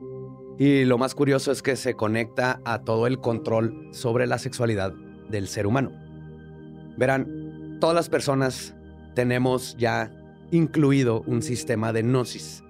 [0.59, 4.93] Y lo más curioso es que se conecta a todo el control sobre la sexualidad
[5.29, 5.91] del ser humano.
[6.97, 8.75] Verán, todas las personas
[9.13, 10.11] tenemos ya
[10.51, 12.63] incluido un sistema de gnosis.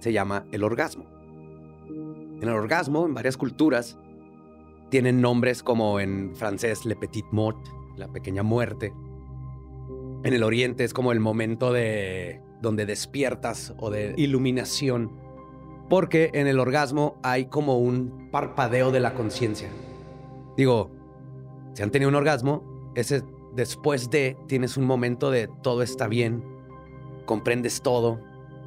[0.00, 1.04] Se llama el orgasmo.
[2.40, 3.98] En el orgasmo, en varias culturas,
[4.90, 7.58] tienen nombres como en francés Le Petit Mort,
[7.96, 8.92] la pequeña muerte.
[10.22, 15.12] En el oriente es como el momento de donde despiertas o de iluminación,
[15.88, 19.68] porque en el orgasmo hay como un parpadeo de la conciencia.
[20.56, 20.90] Digo,
[21.72, 23.22] si han tenido un orgasmo, ese
[23.54, 26.44] después de tienes un momento de todo está bien,
[27.24, 28.20] comprendes todo,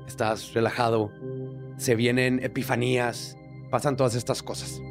[0.07, 1.11] estás relajado,
[1.77, 3.37] se vienen epifanías,
[3.69, 4.81] pasan todas estas cosas.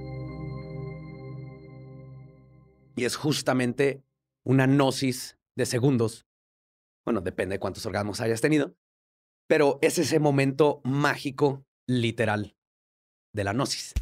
[2.96, 4.02] Y es justamente
[4.44, 6.26] una gnosis de segundos.
[7.05, 8.74] Bueno, depende de cuántos orgasmos hayas tenido.
[9.48, 12.57] Pero es ese momento mágico, literal,
[13.33, 13.94] de la gnosis.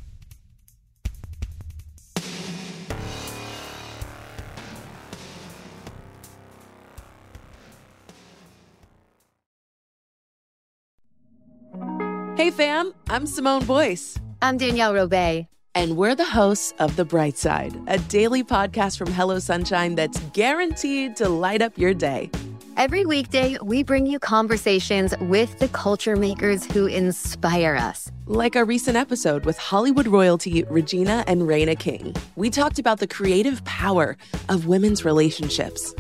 [12.37, 14.19] Hey fam, I'm Simone Boyce.
[14.41, 15.47] I'm Danielle Robay.
[15.77, 20.19] And we're the hosts of The Bright Side, a daily podcast from Hello Sunshine that's
[20.33, 22.29] guaranteed to light up your day.
[22.77, 28.11] Every weekday, we bring you conversations with the culture makers who inspire us.
[28.27, 32.17] Like our recent episode with Hollywood royalty Regina and Raina King.
[32.35, 34.17] We talked about the creative power
[34.49, 35.95] of women's relationships.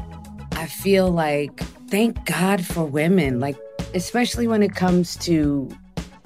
[0.52, 3.56] I feel like, thank God for women, like,
[3.94, 5.70] especially when it comes to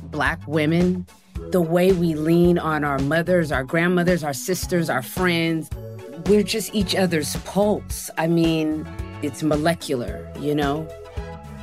[0.01, 1.07] Black women,
[1.51, 5.69] the way we lean on our mothers, our grandmothers, our sisters, our friends.
[6.27, 8.11] We're just each other's pulse.
[8.19, 8.87] I mean,
[9.23, 10.89] it's molecular, you know?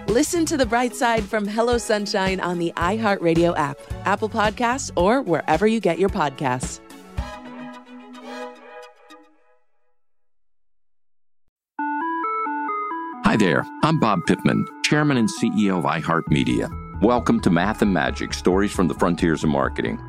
[0.08, 5.22] Listen to the bright side from Hello Sunshine on the iHeartRadio app, Apple Podcasts, or
[5.22, 6.80] wherever you get your podcasts.
[13.24, 16.81] Hi there, I'm Bob Pittman, Chairman and CEO of iHeartMedia.
[17.02, 20.00] Welcome to Math and Magic Stories from the Frontiers of Marketing.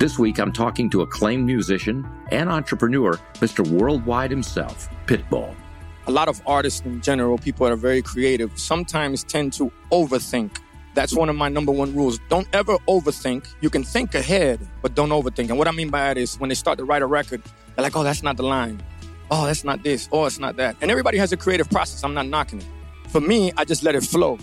[0.00, 3.64] This week, I'm talking to acclaimed musician and entrepreneur, Mr.
[3.64, 5.54] Worldwide himself, Pitbull.
[6.08, 10.56] A lot of artists in general, people that are very creative, sometimes tend to overthink.
[10.94, 12.18] That's one of my number one rules.
[12.28, 13.46] Don't ever overthink.
[13.60, 15.50] You can think ahead, but don't overthink.
[15.50, 17.44] And what I mean by that is when they start to write a record,
[17.76, 18.82] they're like, oh, that's not the line.
[19.30, 20.08] Oh, that's not this.
[20.10, 20.74] Oh, it's not that.
[20.80, 22.02] And everybody has a creative process.
[22.02, 22.66] I'm not knocking it.
[23.06, 24.36] For me, I just let it flow.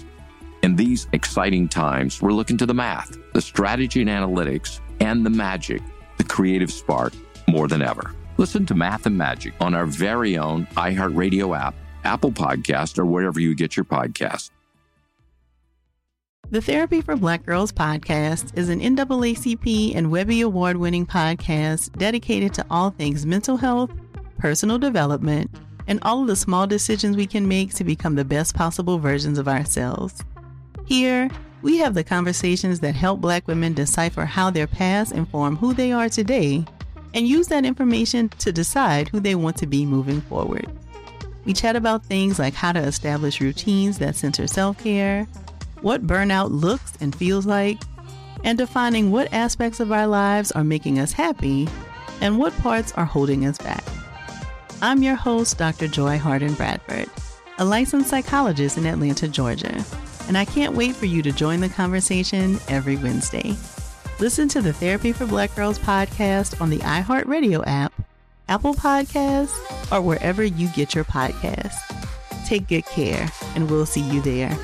[0.63, 5.29] In these exciting times, we're looking to the math, the strategy and analytics, and the
[5.29, 5.81] magic,
[6.17, 7.13] the creative spark,
[7.47, 8.13] more than ever.
[8.37, 13.39] Listen to Math and Magic on our very own iHeartRadio app, Apple Podcast, or wherever
[13.39, 14.51] you get your podcasts.
[16.49, 22.53] The Therapy for Black Girls podcast is an NAACP and Webby Award winning podcast dedicated
[22.53, 23.91] to all things mental health,
[24.37, 25.51] personal development,
[25.87, 29.37] and all of the small decisions we can make to become the best possible versions
[29.37, 30.23] of ourselves.
[30.87, 31.29] Here,
[31.61, 35.91] we have the conversations that help Black women decipher how their past inform who they
[35.91, 36.63] are today
[37.13, 40.65] and use that information to decide who they want to be moving forward.
[41.43, 45.27] We chat about things like how to establish routines that center self care,
[45.81, 47.81] what burnout looks and feels like,
[48.45, 51.67] and defining what aspects of our lives are making us happy
[52.21, 53.83] and what parts are holding us back.
[54.81, 55.89] I'm your host, Dr.
[55.89, 57.09] Joy Harden Bradford,
[57.57, 59.83] a licensed psychologist in Atlanta, Georgia,
[60.27, 63.55] and I can't wait for you to join the conversation every Wednesday.
[64.19, 67.93] Listen to the Therapy for Black Girls podcast on the iHeartRadio app,
[68.49, 69.55] Apple Podcasts,
[69.91, 71.77] or wherever you get your podcasts.
[72.45, 74.57] Take good care, and we'll see you there.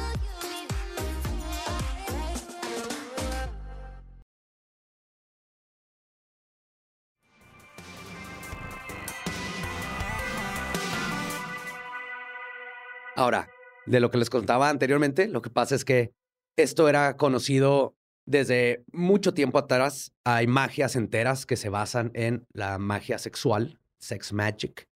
[13.15, 13.47] Ahora,
[13.85, 16.13] de lo que les contaba anteriormente, lo que pasa es que
[16.57, 20.13] esto era conocido desde mucho tiempo atrás.
[20.23, 24.87] Hay magias enteras que se basan en la magia sexual, sex magic,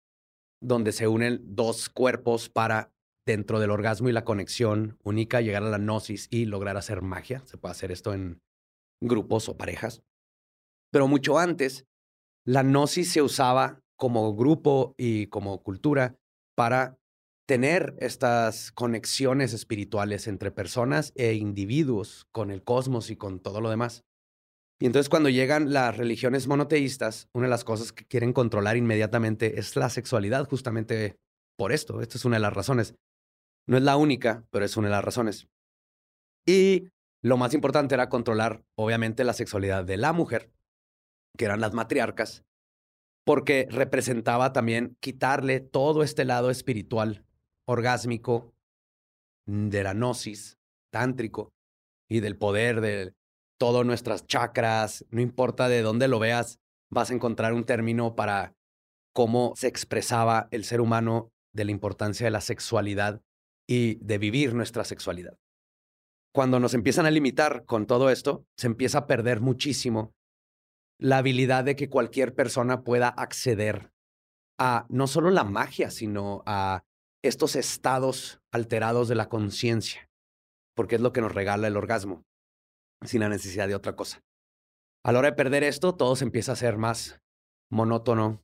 [0.60, 2.92] donde se unen dos cuerpos para,
[3.26, 7.42] dentro del orgasmo y la conexión única, llegar a la gnosis y lograr hacer magia.
[7.46, 8.40] Se puede hacer esto en
[9.02, 10.02] grupos o parejas.
[10.92, 11.86] Pero mucho antes,
[12.46, 16.16] la gnosis se usaba como grupo y como cultura
[16.54, 16.98] para
[17.46, 23.70] tener estas conexiones espirituales entre personas e individuos con el cosmos y con todo lo
[23.70, 24.04] demás.
[24.80, 29.58] Y entonces cuando llegan las religiones monoteístas, una de las cosas que quieren controlar inmediatamente
[29.58, 31.16] es la sexualidad, justamente
[31.56, 32.02] por esto.
[32.02, 32.94] Esta es una de las razones.
[33.66, 35.48] No es la única, pero es una de las razones.
[36.46, 36.88] Y
[37.22, 40.52] lo más importante era controlar, obviamente, la sexualidad de la mujer,
[41.38, 42.44] que eran las matriarcas,
[43.24, 47.25] porque representaba también quitarle todo este lado espiritual
[47.66, 48.54] orgásmico,
[49.46, 50.58] mm, de la gnosis,
[50.90, 51.52] tántrico,
[52.08, 53.14] y del poder de
[53.58, 58.54] todas nuestras chakras, no importa de dónde lo veas, vas a encontrar un término para
[59.12, 63.22] cómo se expresaba el ser humano de la importancia de la sexualidad
[63.66, 65.38] y de vivir nuestra sexualidad.
[66.32, 70.14] Cuando nos empiezan a limitar con todo esto, se empieza a perder muchísimo
[70.98, 73.90] la habilidad de que cualquier persona pueda acceder
[74.58, 76.84] a no solo la magia, sino a
[77.26, 80.08] estos estados alterados de la conciencia,
[80.74, 82.22] porque es lo que nos regala el orgasmo,
[83.04, 84.20] sin la necesidad de otra cosa.
[85.04, 87.20] A la hora de perder esto, todo se empieza a ser más
[87.70, 88.42] monótono,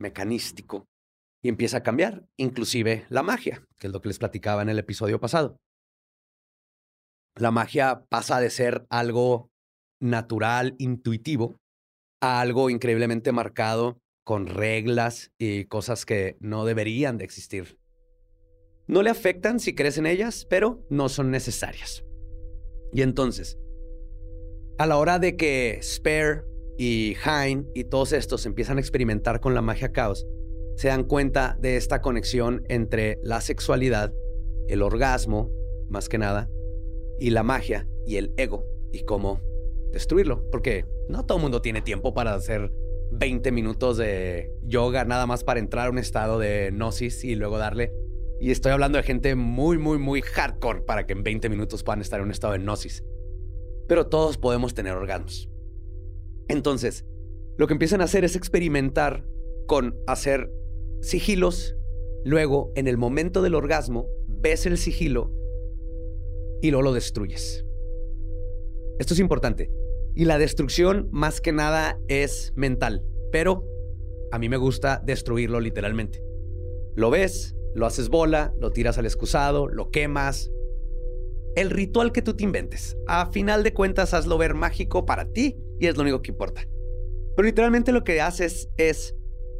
[0.00, 0.86] mecanístico,
[1.42, 4.78] y empieza a cambiar, inclusive la magia, que es lo que les platicaba en el
[4.78, 5.58] episodio pasado.
[7.36, 9.50] La magia pasa de ser algo
[10.00, 11.56] natural, intuitivo,
[12.22, 17.78] a algo increíblemente marcado con reglas y cosas que no deberían de existir
[18.86, 22.04] no le afectan si crees en ellas, pero no son necesarias.
[22.92, 23.58] Y entonces,
[24.78, 26.42] a la hora de que Spare
[26.76, 30.26] y Hein y todos estos empiezan a experimentar con la magia caos,
[30.76, 34.12] se dan cuenta de esta conexión entre la sexualidad
[34.68, 35.50] el orgasmo,
[35.88, 36.50] más que nada,
[37.18, 39.40] y la magia y el ego y cómo
[39.92, 42.72] destruirlo, porque no todo el mundo tiene tiempo para hacer
[43.12, 47.58] 20 minutos de yoga nada más para entrar a un estado de gnosis y luego
[47.58, 47.92] darle.
[48.44, 52.02] Y estoy hablando de gente muy, muy, muy hardcore para que en 20 minutos puedan
[52.02, 53.02] estar en un estado de gnosis.
[53.88, 55.48] Pero todos podemos tener orgasmos.
[56.48, 57.06] Entonces,
[57.56, 59.26] lo que empiezan a hacer es experimentar
[59.66, 60.52] con hacer
[61.00, 61.74] sigilos.
[62.26, 65.32] Luego, en el momento del orgasmo, ves el sigilo
[66.60, 67.64] y luego lo destruyes.
[68.98, 69.70] Esto es importante.
[70.14, 73.64] Y la destrucción más que nada es mental, pero
[74.32, 76.22] a mí me gusta destruirlo literalmente.
[76.94, 80.50] Lo ves, lo haces bola, lo tiras al excusado, lo quemas.
[81.56, 82.96] El ritual que tú te inventes.
[83.06, 86.66] A final de cuentas, hazlo ver mágico para ti y es lo único que importa.
[87.36, 89.14] Pero literalmente lo que haces es,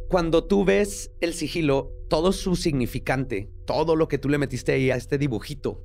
[0.08, 4.90] cuando tú ves el sigilo, todo su significante, todo lo que tú le metiste ahí
[4.90, 5.84] a este dibujito,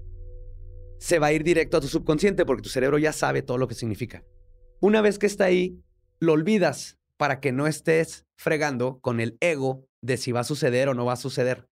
[1.00, 3.68] se va a ir directo a tu subconsciente porque tu cerebro ya sabe todo lo
[3.68, 4.24] que significa.
[4.82, 5.82] Una vez que está ahí,
[6.20, 10.90] lo olvidas para que no estés fregando con el ego de si va a suceder
[10.90, 11.69] o no va a suceder.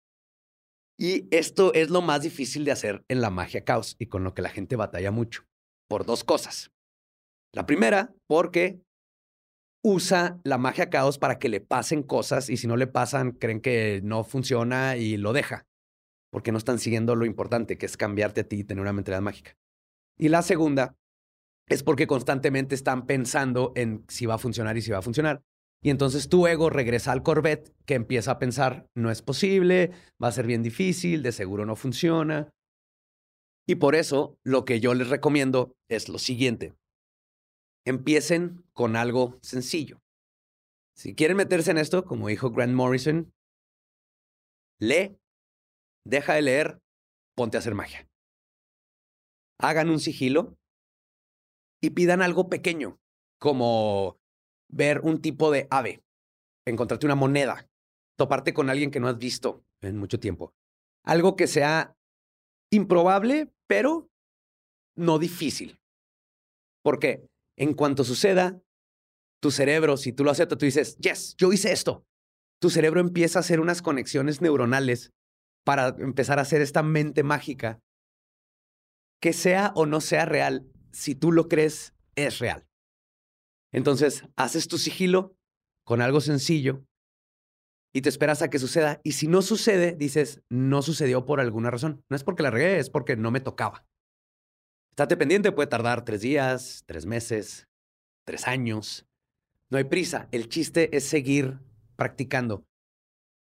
[0.99, 4.33] Y esto es lo más difícil de hacer en la magia caos y con lo
[4.33, 5.43] que la gente batalla mucho,
[5.87, 6.71] por dos cosas.
[7.53, 8.81] La primera, porque
[9.83, 13.61] usa la magia caos para que le pasen cosas y si no le pasan, creen
[13.61, 15.67] que no funciona y lo deja,
[16.31, 19.21] porque no están siguiendo lo importante, que es cambiarte a ti y tener una mentalidad
[19.21, 19.55] mágica.
[20.17, 20.95] Y la segunda
[21.67, 25.43] es porque constantemente están pensando en si va a funcionar y si va a funcionar.
[25.81, 30.29] Y entonces tu ego regresa al Corvette que empieza a pensar, no es posible, va
[30.29, 32.49] a ser bien difícil, de seguro no funciona.
[33.67, 36.75] Y por eso lo que yo les recomiendo es lo siguiente.
[37.85, 40.01] Empiecen con algo sencillo.
[40.95, 43.31] Si quieren meterse en esto, como dijo Grant Morrison,
[44.79, 45.17] lee,
[46.05, 46.81] deja de leer,
[47.35, 48.09] ponte a hacer magia.
[49.59, 50.57] Hagan un sigilo
[51.81, 52.99] y pidan algo pequeño,
[53.39, 54.19] como
[54.69, 56.03] ver un tipo de ave,
[56.65, 57.67] encontrarte una moneda,
[58.17, 60.53] toparte con alguien que no has visto en mucho tiempo.
[61.03, 61.95] Algo que sea
[62.71, 64.09] improbable, pero
[64.95, 65.79] no difícil.
[66.83, 67.25] Porque
[67.57, 68.61] en cuanto suceda,
[69.41, 72.05] tu cerebro, si tú lo aceptas, tú dices, yes, yo hice esto.
[72.59, 75.11] Tu cerebro empieza a hacer unas conexiones neuronales
[75.63, 77.79] para empezar a hacer esta mente mágica
[79.21, 82.66] que sea o no sea real, si tú lo crees, es real.
[83.71, 85.35] Entonces, haces tu sigilo
[85.83, 86.85] con algo sencillo
[87.93, 89.01] y te esperas a que suceda.
[89.03, 92.03] Y si no sucede, dices, no sucedió por alguna razón.
[92.09, 93.85] No es porque la regué, es porque no me tocaba.
[94.91, 97.67] Estate pendiente, puede tardar tres días, tres meses,
[98.25, 99.07] tres años.
[99.69, 100.27] No hay prisa.
[100.31, 101.59] El chiste es seguir
[101.95, 102.65] practicando.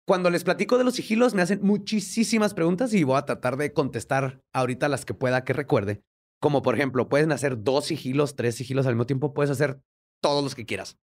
[0.08, 3.74] Cuando les platico de los sigilos, me hacen muchísimas preguntas y voy a tratar de
[3.74, 6.02] contestar ahorita las que pueda que recuerde.
[6.40, 9.82] Como por ejemplo, pueden hacer dos sigilos, tres sigilos al mismo tiempo, puedes hacer
[10.22, 10.98] todos los que quieras.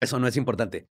[0.00, 0.86] Eso no es importante.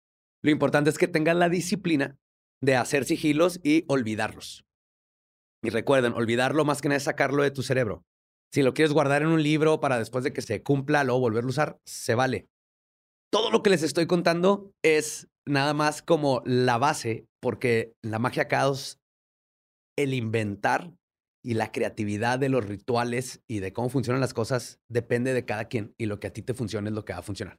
[0.43, 2.19] Lo importante es que tengan la disciplina
[2.63, 4.65] de hacer sigilos y olvidarlos.
[5.63, 8.05] Y recuerden, olvidarlo más que nada es sacarlo de tu cerebro.
[8.53, 11.49] Si lo quieres guardar en un libro para después de que se cumpla, luego volverlo
[11.49, 12.49] a usar, se vale.
[13.31, 18.49] Todo lo que les estoy contando es nada más como la base, porque la magia
[18.49, 19.01] caos,
[19.97, 20.93] el inventar
[21.43, 25.67] y la creatividad de los rituales y de cómo funcionan las cosas depende de cada
[25.67, 27.59] quien y lo que a ti te funcione es lo que va a funcionar.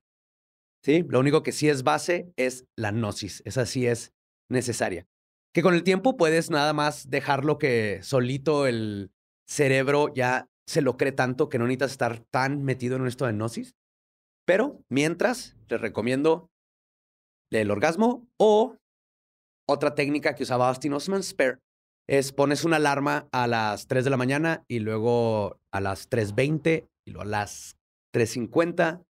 [0.84, 1.06] ¿Sí?
[1.10, 4.14] Lo único que sí es base es la gnosis, esa sí es
[4.50, 5.08] necesaria.
[5.54, 9.12] Que con el tiempo puedes nada más dejarlo que solito el
[9.48, 13.34] cerebro ya se lo cree tanto que no necesitas estar tan metido en esto de
[13.34, 13.76] gnosis.
[14.46, 16.50] Pero mientras, les recomiendo
[17.52, 18.78] el orgasmo o
[19.68, 21.60] otra técnica que usaba Austin Osman Spare,
[22.10, 26.90] es pones una alarma a las 3 de la mañana y luego a las 3.20
[27.06, 27.78] y luego a las
[28.16, 29.06] 3.50,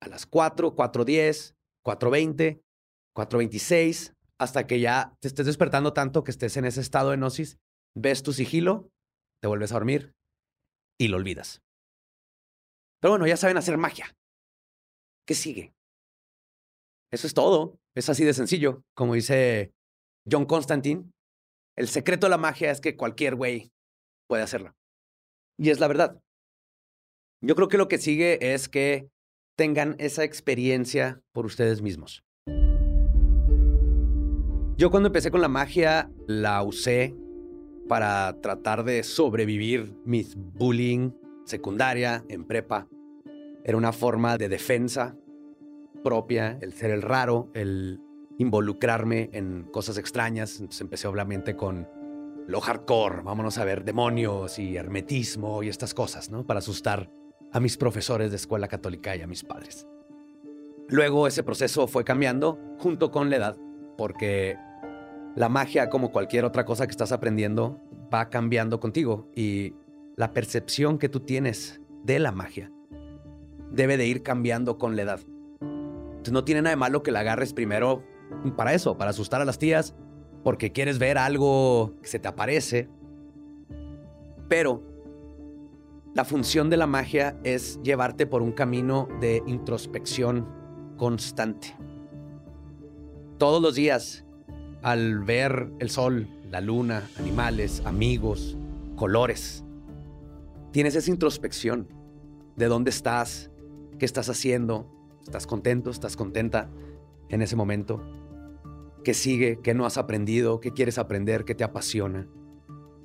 [0.00, 2.62] a las 4, 4.10, 4.20,
[3.14, 7.58] 4.26, hasta que ya te estés despertando tanto que estés en ese estado de gnosis,
[7.94, 8.88] ves tu sigilo,
[9.42, 10.14] te vuelves a dormir
[10.98, 11.60] y lo olvidas.
[13.02, 14.16] Pero bueno, ya saben hacer magia.
[15.26, 15.74] ¿Qué sigue?
[17.12, 17.76] Eso es todo.
[17.94, 18.84] Es así de sencillo.
[18.96, 19.74] Como dice
[20.30, 21.10] John Constantine,
[21.78, 23.70] el secreto de la magia es que cualquier güey
[24.26, 24.74] puede hacerlo.
[25.56, 26.20] Y es la verdad.
[27.40, 29.08] Yo creo que lo que sigue es que
[29.56, 32.24] tengan esa experiencia por ustedes mismos.
[34.76, 37.14] Yo cuando empecé con la magia la usé
[37.88, 41.12] para tratar de sobrevivir mis bullying
[41.44, 42.88] secundaria en prepa.
[43.62, 45.16] Era una forma de defensa
[46.02, 48.00] propia, el ser el raro, el
[48.38, 50.58] involucrarme en cosas extrañas.
[50.60, 51.88] Entonces empecé obviamente con
[52.46, 56.46] lo hardcore, vámonos a ver demonios y hermetismo y estas cosas, ¿no?
[56.46, 57.10] Para asustar
[57.52, 59.86] a mis profesores de escuela católica y a mis padres.
[60.88, 63.58] Luego ese proceso fue cambiando junto con la edad,
[63.98, 64.56] porque
[65.36, 67.80] la magia, como cualquier otra cosa que estás aprendiendo,
[68.12, 69.74] va cambiando contigo y
[70.16, 72.72] la percepción que tú tienes de la magia
[73.70, 75.20] debe de ir cambiando con la edad.
[75.60, 78.02] Entonces no tiene nada de malo que la agarres primero
[78.56, 79.94] para eso, para asustar a las tías,
[80.44, 82.88] porque quieres ver algo que se te aparece.
[84.48, 84.82] Pero
[86.14, 90.46] la función de la magia es llevarte por un camino de introspección
[90.96, 91.76] constante.
[93.38, 94.24] Todos los días,
[94.82, 98.56] al ver el sol, la luna, animales, amigos,
[98.96, 99.64] colores,
[100.72, 101.86] tienes esa introspección
[102.56, 103.50] de dónde estás,
[103.98, 104.90] qué estás haciendo,
[105.22, 106.68] estás contento, estás contenta
[107.28, 108.02] en ese momento,
[109.04, 112.28] qué sigue, qué no has aprendido, qué quieres aprender, qué te apasiona.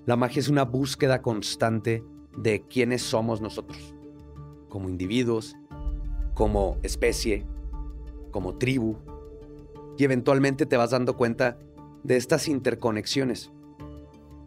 [0.05, 2.03] La magia es una búsqueda constante
[2.37, 3.95] de quiénes somos nosotros,
[4.69, 5.55] como individuos,
[6.33, 7.45] como especie,
[8.31, 8.97] como tribu,
[9.97, 11.57] y eventualmente te vas dando cuenta
[12.03, 13.51] de estas interconexiones.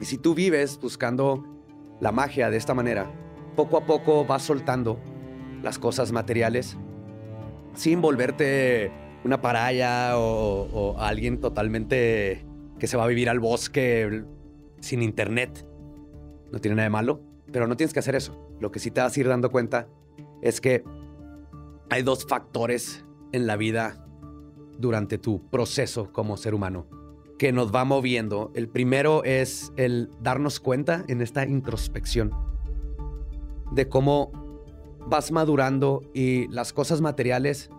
[0.00, 1.44] Y si tú vives buscando
[2.00, 3.10] la magia de esta manera,
[3.54, 4.98] poco a poco vas soltando
[5.62, 6.76] las cosas materiales
[7.74, 8.90] sin volverte
[9.26, 12.44] una paraya o, o alguien totalmente
[12.78, 14.24] que se va a vivir al bosque
[14.80, 15.66] sin internet.
[16.52, 17.20] No tiene nada de malo,
[17.52, 18.48] pero no tienes que hacer eso.
[18.60, 19.88] Lo que sí te vas a ir dando cuenta
[20.42, 20.84] es que
[21.90, 24.06] hay dos factores en la vida
[24.78, 26.86] durante tu proceso como ser humano
[27.38, 28.50] que nos va moviendo.
[28.54, 32.30] El primero es el darnos cuenta en esta introspección
[33.72, 34.32] de cómo
[35.06, 37.70] vas madurando y las cosas materiales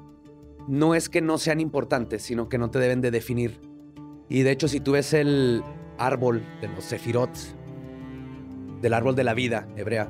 [0.67, 3.59] no es que no sean importantes, sino que no te deben de definir.
[4.29, 5.63] Y de hecho, si tú ves el
[5.97, 7.31] árbol de los sefirot,
[8.81, 10.09] del árbol de la vida hebrea,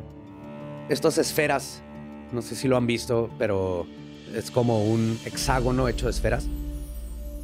[0.89, 1.84] estas esferas,
[2.32, 3.86] no sé si lo han visto, pero
[4.34, 6.47] es como un hexágono hecho de esferas.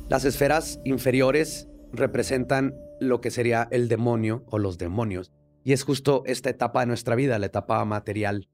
[0.10, 5.32] Las esferas inferiores representan lo que sería el demonio o los demonios.
[5.64, 8.50] Y es justo esta etapa de nuestra vida, la etapa material.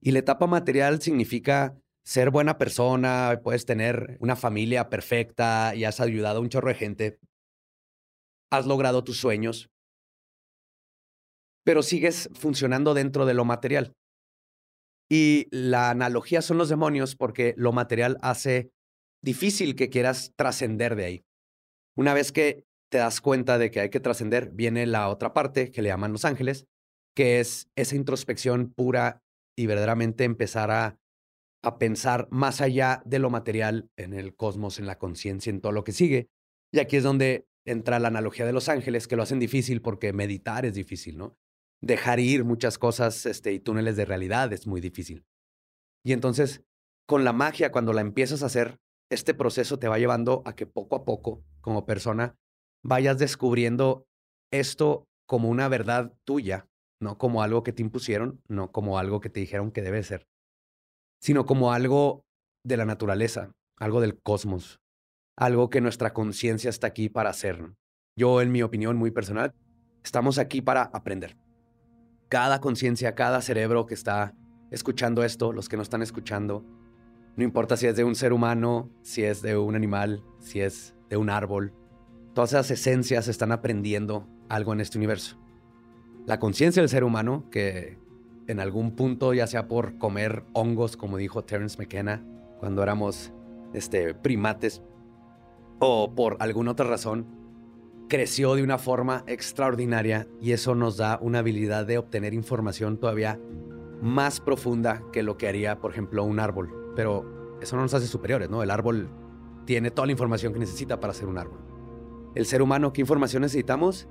[0.00, 6.00] Y la etapa material significa ser buena persona, puedes tener una familia perfecta y has
[6.00, 7.18] ayudado a un chorro de gente.
[8.50, 9.70] Has logrado tus sueños.
[11.64, 13.94] Pero sigues funcionando dentro de lo material.
[15.10, 18.70] Y la analogía son los demonios porque lo material hace
[19.22, 21.24] difícil que quieras trascender de ahí.
[21.96, 25.70] Una vez que te das cuenta de que hay que trascender, viene la otra parte
[25.70, 26.66] que le llaman los ángeles,
[27.14, 29.22] que es esa introspección pura
[29.56, 30.98] y verdaderamente empezar a,
[31.62, 35.72] a pensar más allá de lo material en el cosmos, en la conciencia, en todo
[35.72, 36.28] lo que sigue.
[36.72, 40.12] Y aquí es donde entra la analogía de los ángeles, que lo hacen difícil porque
[40.12, 41.36] meditar es difícil, ¿no?
[41.82, 45.24] Dejar ir muchas cosas este, y túneles de realidad es muy difícil.
[46.04, 46.62] Y entonces,
[47.06, 48.78] con la magia, cuando la empiezas a hacer,
[49.10, 52.36] este proceso te va llevando a que poco a poco, como persona,
[52.82, 54.06] vayas descubriendo
[54.50, 56.68] esto como una verdad tuya,
[57.00, 60.26] no como algo que te impusieron, no como algo que te dijeron que debe ser,
[61.20, 62.24] sino como algo
[62.64, 64.80] de la naturaleza, algo del cosmos,
[65.36, 67.72] algo que nuestra conciencia está aquí para hacer.
[68.16, 69.54] Yo, en mi opinión muy personal,
[70.04, 71.36] estamos aquí para aprender.
[72.28, 74.34] Cada conciencia, cada cerebro que está
[74.70, 76.64] escuchando esto, los que no están escuchando,
[77.36, 80.94] no importa si es de un ser humano, si es de un animal, si es
[81.08, 81.72] de un árbol,
[82.34, 85.38] todas esas esencias están aprendiendo algo en este universo.
[86.26, 87.98] La conciencia del ser humano, que
[88.50, 92.24] en algún punto, ya sea por comer hongos, como dijo Terence McKenna,
[92.58, 93.32] cuando éramos
[93.72, 94.82] este, primates,
[95.78, 97.26] o por alguna otra razón,
[98.08, 103.40] creció de una forma extraordinaria y eso nos da una habilidad de obtener información todavía
[104.02, 106.92] más profunda que lo que haría, por ejemplo, un árbol.
[106.96, 108.62] Pero eso no nos hace superiores, ¿no?
[108.62, 109.08] El árbol
[109.64, 111.70] tiene toda la información que necesita para ser un árbol
[112.34, 114.08] el ser humano, qué información necesitamos,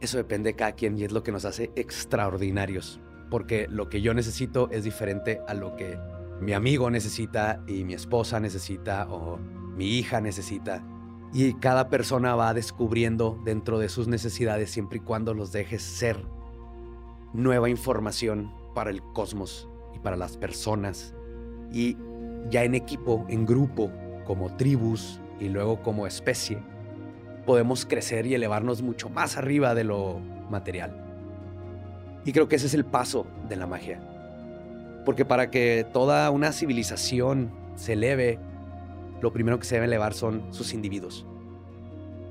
[0.00, 3.00] eso depende de cada quien y es lo que nos hace extraordinarios.
[3.30, 5.98] Porque lo que yo necesito es diferente a lo que
[6.40, 10.82] mi amigo necesita y mi esposa necesita o mi hija necesita.
[11.32, 16.24] Y cada persona va descubriendo dentro de sus necesidades siempre y cuando los dejes ser
[17.34, 21.14] nueva información para el cosmos y para las personas.
[21.72, 21.96] Y
[22.50, 23.90] ya en equipo, en grupo,
[24.24, 26.58] como tribus y luego como especie,
[27.44, 30.20] podemos crecer y elevarnos mucho más arriba de lo
[30.50, 31.07] material.
[32.28, 34.02] Y creo que ese es el paso de la magia.
[35.06, 38.38] Porque para que toda una civilización se eleve,
[39.22, 41.24] lo primero que se debe elevar son sus individuos.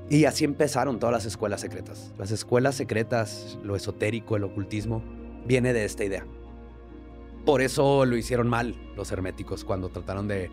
[0.08, 2.14] Y así empezaron todas las escuelas secretas.
[2.16, 5.02] Las escuelas secretas, lo esotérico, el ocultismo,
[5.44, 6.24] viene de esta idea.
[7.44, 10.48] Por eso lo hicieron mal los herméticos cuando trataron de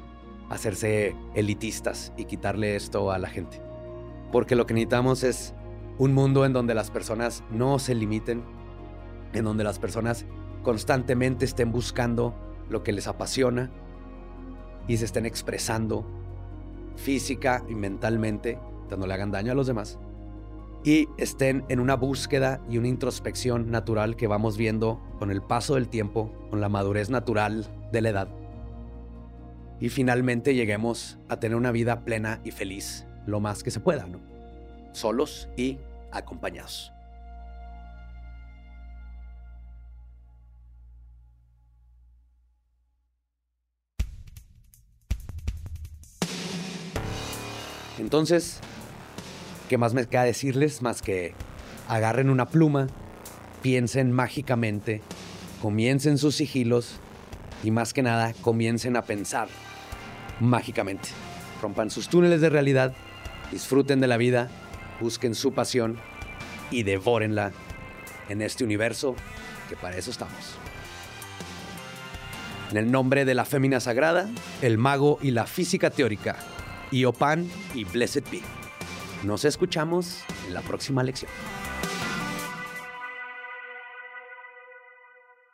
[0.49, 3.61] hacerse elitistas y quitarle esto a la gente.
[4.31, 5.53] Porque lo que necesitamos es
[5.99, 8.54] un mundo en donde las personas no se limiten,
[9.35, 10.25] en donde las personas
[10.63, 12.33] constantemente estén buscando
[12.69, 13.69] lo que les apasiona
[14.87, 16.05] y se estén expresando
[16.95, 18.57] física y mentalmente,
[18.97, 19.99] no le hagan daño a los demás,
[20.83, 25.75] y estén en una búsqueda y una introspección natural que vamos viendo con el paso
[25.75, 28.27] del tiempo, con la madurez natural de la edad.
[29.79, 34.05] Y finalmente lleguemos a tener una vida plena y feliz lo más que se pueda,
[34.05, 34.19] ¿no?
[34.93, 35.79] Solos y
[36.11, 36.94] acompañados.
[48.05, 48.59] Entonces,
[49.67, 51.33] ¿qué más me queda decirles más que
[51.87, 52.85] agarren una pluma,
[53.63, 55.01] piensen mágicamente,
[55.59, 56.97] comiencen sus sigilos
[57.63, 59.47] y más que nada comiencen a pensar
[60.39, 61.09] mágicamente.
[61.63, 62.93] Rompan sus túneles de realidad,
[63.51, 64.51] disfruten de la vida,
[65.01, 65.97] busquen su pasión
[66.69, 67.53] y devórenla
[68.29, 69.15] en este universo
[69.67, 70.59] que para eso estamos.
[72.69, 74.29] En el nombre de la fémina sagrada,
[74.61, 76.35] el mago y la física teórica,
[76.91, 78.41] Iopan y Blessed Be.
[79.23, 81.31] Nos escuchamos en la próxima lección.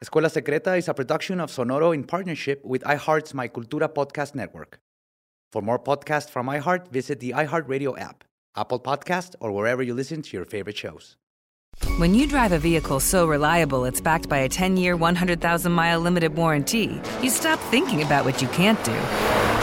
[0.02, 4.80] Escuela Secreta is a production of Sonoro in partnership with iHeart's My Cultura podcast network.
[5.52, 8.24] For more podcasts from iHeart, visit the iHeartRadio app,
[8.56, 11.18] Apple Podcast, or wherever you listen to your favorite shows.
[11.98, 16.00] When you drive a vehicle so reliable it's backed by a 10 year, 100,000 mile
[16.00, 19.51] limited warranty, you stop thinking about what you can't do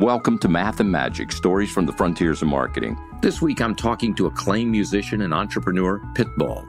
[0.00, 2.96] Welcome to Math and Magic Stories from the Frontiers of Marketing.
[3.20, 6.64] This week I'm talking to acclaimed musician and entrepreneur, Pitbull.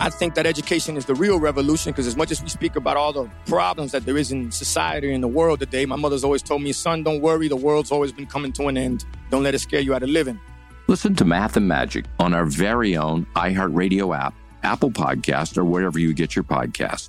[0.00, 2.98] I think that education is the real revolution because as much as we speak about
[2.98, 6.42] all the problems that there is in society and the world today, my mother's always
[6.42, 9.06] told me, son, don't worry, the world's always been coming to an end.
[9.30, 10.38] Don't let it scare you out of living.
[10.86, 15.98] Listen to Math and Magic on our very own iHeartRadio app, Apple Podcast, or wherever
[15.98, 17.08] you get your podcast.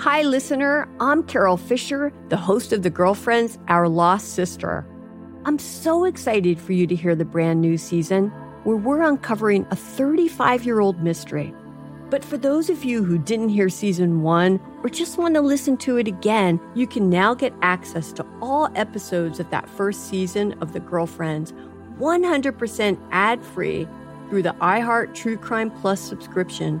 [0.00, 0.88] Hi, listener.
[0.98, 4.86] I'm Carol Fisher, the host of The Girlfriends, Our Lost Sister.
[5.44, 8.28] I'm so excited for you to hear the brand new season
[8.64, 11.52] where we're uncovering a 35 year old mystery.
[12.08, 15.76] But for those of you who didn't hear season one or just want to listen
[15.76, 20.54] to it again, you can now get access to all episodes of that first season
[20.62, 21.52] of The Girlfriends
[21.98, 23.86] 100% ad free
[24.30, 26.80] through the iHeart True Crime Plus subscription